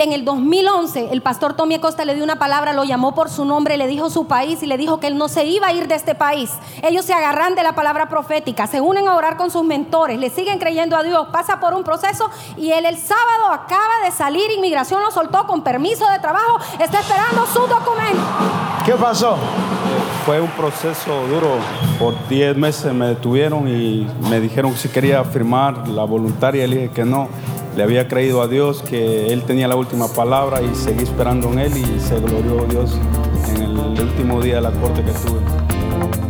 En 0.00 0.14
el 0.14 0.24
2011, 0.24 1.10
el 1.12 1.20
pastor 1.20 1.52
Tommy 1.52 1.78
Costa 1.78 2.06
le 2.06 2.14
dio 2.14 2.24
una 2.24 2.36
palabra, 2.36 2.72
lo 2.72 2.84
llamó 2.84 3.14
por 3.14 3.28
su 3.28 3.44
nombre, 3.44 3.76
le 3.76 3.86
dijo 3.86 4.08
su 4.08 4.26
país 4.26 4.62
y 4.62 4.66
le 4.66 4.78
dijo 4.78 4.98
que 4.98 5.08
él 5.08 5.18
no 5.18 5.28
se 5.28 5.44
iba 5.44 5.66
a 5.66 5.74
ir 5.74 5.88
de 5.88 5.94
este 5.94 6.14
país. 6.14 6.52
Ellos 6.82 7.04
se 7.04 7.12
agarran 7.12 7.54
de 7.54 7.62
la 7.62 7.74
palabra 7.74 8.08
profética, 8.08 8.66
se 8.66 8.80
unen 8.80 9.08
a 9.08 9.14
orar 9.14 9.36
con 9.36 9.50
sus 9.50 9.62
mentores, 9.62 10.18
le 10.18 10.30
siguen 10.30 10.58
creyendo 10.58 10.96
a 10.96 11.02
Dios, 11.02 11.28
pasa 11.30 11.60
por 11.60 11.74
un 11.74 11.84
proceso 11.84 12.30
y 12.56 12.72
él 12.72 12.86
el 12.86 12.96
sábado 12.96 13.52
acaba 13.52 14.02
de 14.02 14.10
salir, 14.10 14.50
inmigración 14.50 15.02
lo 15.02 15.10
soltó 15.10 15.46
con 15.46 15.60
permiso 15.60 16.08
de 16.08 16.18
trabajo, 16.18 16.58
está 16.78 17.00
esperando 17.00 17.44
su 17.44 17.60
documento. 17.60 18.22
¿Qué 18.86 18.92
pasó? 18.94 19.36
Fue 20.30 20.40
un 20.40 20.50
proceso 20.50 21.26
duro. 21.26 21.56
Por 21.98 22.14
10 22.28 22.56
meses 22.56 22.94
me 22.94 23.08
detuvieron 23.08 23.66
y 23.66 24.06
me 24.30 24.38
dijeron 24.38 24.76
si 24.76 24.88
quería 24.88 25.24
firmar 25.24 25.88
la 25.88 26.04
voluntaria. 26.04 26.68
Le 26.68 26.76
dije 26.76 26.90
que 26.90 27.04
no. 27.04 27.28
Le 27.76 27.82
había 27.82 28.06
creído 28.06 28.40
a 28.40 28.46
Dios 28.46 28.80
que 28.80 29.26
Él 29.32 29.42
tenía 29.42 29.66
la 29.66 29.74
última 29.74 30.06
palabra 30.06 30.62
y 30.62 30.72
seguí 30.76 31.02
esperando 31.02 31.50
en 31.52 31.58
Él 31.58 31.76
y 31.76 31.98
se 31.98 32.20
glorió 32.20 32.64
Dios 32.66 32.96
en 33.56 33.62
el 33.62 33.76
último 33.76 34.40
día 34.40 34.54
de 34.54 34.60
la 34.60 34.70
corte 34.70 35.02
que 35.02 35.10
tuve. 35.10 36.29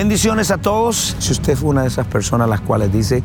Bendiciones 0.00 0.50
a 0.50 0.56
todos. 0.56 1.14
Si 1.18 1.30
usted 1.30 1.58
fue 1.58 1.68
una 1.68 1.82
de 1.82 1.88
esas 1.88 2.06
personas 2.06 2.48
las 2.48 2.62
cuales 2.62 2.90
dice, 2.90 3.22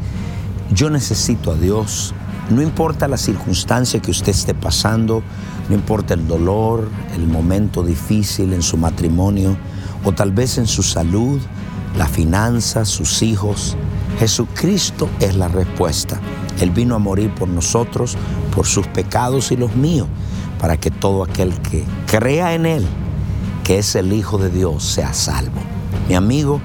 yo 0.74 0.90
necesito 0.90 1.54
a 1.54 1.56
Dios, 1.56 2.14
no 2.50 2.62
importa 2.62 3.08
la 3.08 3.16
circunstancia 3.16 4.02
que 4.02 4.12
usted 4.12 4.34
esté 4.34 4.54
pasando, 4.54 5.24
no 5.70 5.76
importa 5.76 6.16
el 6.16 6.28
dolor, 6.28 6.90
el 7.16 7.28
momento 7.28 7.82
difícil 7.82 8.52
en 8.52 8.62
su 8.62 8.76
matrimonio 8.76 9.56
o 10.04 10.12
tal 10.12 10.34
vez 10.34 10.58
en 10.58 10.68
su 10.68 10.84
salud, 10.84 11.40
la 11.98 12.08
finanza, 12.08 12.84
sus 12.84 13.22
hijos, 13.22 13.78
Jesucristo 14.20 15.10
es 15.22 15.38
la 15.38 15.48
respuesta. 15.48 16.20
Él 16.60 16.72
vino 16.72 16.96
a 16.96 17.00
morir 17.00 17.34
por 17.34 17.48
nosotros, 17.48 18.18
por 18.54 18.66
sus 18.66 18.86
pecados 18.88 19.54
y 19.54 19.56
los 19.56 19.78
míos, 19.78 20.10
para 20.60 20.76
que 20.76 20.92
todo 20.92 21.24
aquel 21.24 21.54
que 21.62 21.86
crea 22.06 22.54
en 22.54 22.66
Él, 22.66 22.86
que 23.64 23.78
es 23.78 23.96
el 23.96 24.12
Hijo 24.12 24.38
de 24.38 24.50
Dios, 24.50 24.84
sea 24.84 25.14
salvo. 25.14 25.75
Mi 26.08 26.16
amigo 26.16 26.62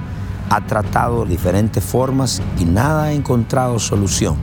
ha 0.49 0.61
tratado 0.61 1.25
diferentes 1.25 1.83
formas 1.83 2.41
y 2.59 2.65
nada 2.65 3.03
ha 3.03 3.13
encontrado 3.13 3.79
solución. 3.79 4.35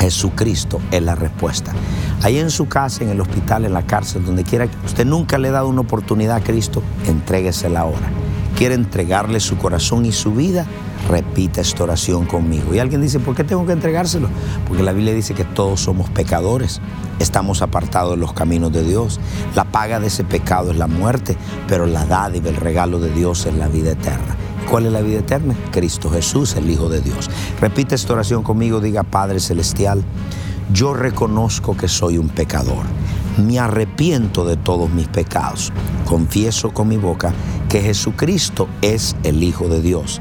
Jesucristo 0.00 0.80
es 0.90 1.02
la 1.02 1.14
respuesta. 1.14 1.72
Ahí 2.22 2.38
en 2.38 2.50
su 2.50 2.66
casa, 2.66 3.04
en 3.04 3.10
el 3.10 3.20
hospital, 3.20 3.64
en 3.64 3.72
la 3.72 3.86
cárcel, 3.86 4.24
donde 4.24 4.42
quiera 4.42 4.66
que 4.66 4.76
usted 4.84 5.06
nunca 5.06 5.38
le 5.38 5.48
ha 5.48 5.52
dado 5.52 5.68
una 5.68 5.82
oportunidad 5.82 6.36
a 6.36 6.40
Cristo, 6.40 6.82
entréguesela 7.06 7.80
ahora. 7.80 8.10
Quiere 8.56 8.74
entregarle 8.74 9.38
su 9.38 9.56
corazón 9.58 10.04
y 10.04 10.12
su 10.12 10.32
vida, 10.32 10.66
repita 11.08 11.60
esta 11.60 11.84
oración 11.84 12.26
conmigo. 12.26 12.74
Y 12.74 12.78
alguien 12.78 13.02
dice, 13.02 13.20
¿por 13.20 13.34
qué 13.34 13.44
tengo 13.44 13.66
que 13.66 13.72
entregárselo? 13.72 14.28
Porque 14.66 14.82
la 14.82 14.92
Biblia 14.92 15.14
dice 15.14 15.34
que 15.34 15.44
todos 15.44 15.80
somos 15.80 16.10
pecadores, 16.10 16.80
estamos 17.18 17.62
apartados 17.62 18.12
de 18.12 18.16
los 18.18 18.32
caminos 18.32 18.72
de 18.72 18.82
Dios. 18.84 19.20
La 19.54 19.64
paga 19.64 20.00
de 20.00 20.08
ese 20.08 20.24
pecado 20.24 20.70
es 20.70 20.76
la 20.76 20.86
muerte, 20.86 21.36
pero 21.68 21.86
la 21.86 22.04
dádiva, 22.06 22.48
el 22.48 22.56
regalo 22.56 23.00
de 23.00 23.10
Dios 23.10 23.46
es 23.46 23.54
la 23.54 23.68
vida 23.68 23.92
eterna. 23.92 24.36
¿Cuál 24.70 24.86
es 24.86 24.92
la 24.92 25.00
vida 25.00 25.18
eterna? 25.18 25.54
Cristo 25.70 26.08
Jesús, 26.10 26.56
el 26.56 26.70
Hijo 26.70 26.88
de 26.88 27.00
Dios. 27.00 27.28
Repite 27.60 27.94
esta 27.94 28.12
oración 28.12 28.42
conmigo, 28.42 28.80
diga 28.80 29.02
Padre 29.02 29.40
Celestial, 29.40 30.02
yo 30.72 30.94
reconozco 30.94 31.76
que 31.76 31.88
soy 31.88 32.16
un 32.16 32.28
pecador. 32.28 32.86
Me 33.38 33.58
arrepiento 33.58 34.44
de 34.44 34.56
todos 34.56 34.90
mis 34.90 35.08
pecados. 35.08 35.72
Confieso 36.06 36.72
con 36.72 36.88
mi 36.88 36.96
boca 36.96 37.32
que 37.68 37.80
Jesucristo 37.80 38.68
es 38.82 39.16
el 39.22 39.42
Hijo 39.42 39.68
de 39.68 39.80
Dios. 39.80 40.20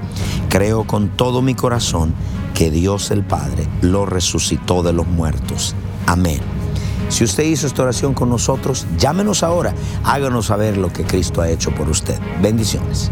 Creo 0.49 0.85
con 0.85 1.09
todo 1.09 1.41
mi 1.41 1.53
corazón 1.53 2.13
que 2.53 2.71
Dios 2.71 3.11
el 3.11 3.23
Padre 3.23 3.67
lo 3.81 4.05
resucitó 4.05 4.83
de 4.83 4.93
los 4.93 5.07
muertos. 5.07 5.75
Amén. 6.05 6.39
Si 7.09 7.25
usted 7.25 7.43
hizo 7.43 7.67
esta 7.67 7.83
oración 7.83 8.13
con 8.13 8.29
nosotros, 8.29 8.87
llámenos 8.97 9.43
ahora. 9.43 9.73
Háganos 10.03 10.45
saber 10.45 10.77
lo 10.77 10.93
que 10.93 11.03
Cristo 11.03 11.41
ha 11.41 11.49
hecho 11.49 11.75
por 11.75 11.89
usted. 11.89 12.17
Bendiciones. 12.41 13.11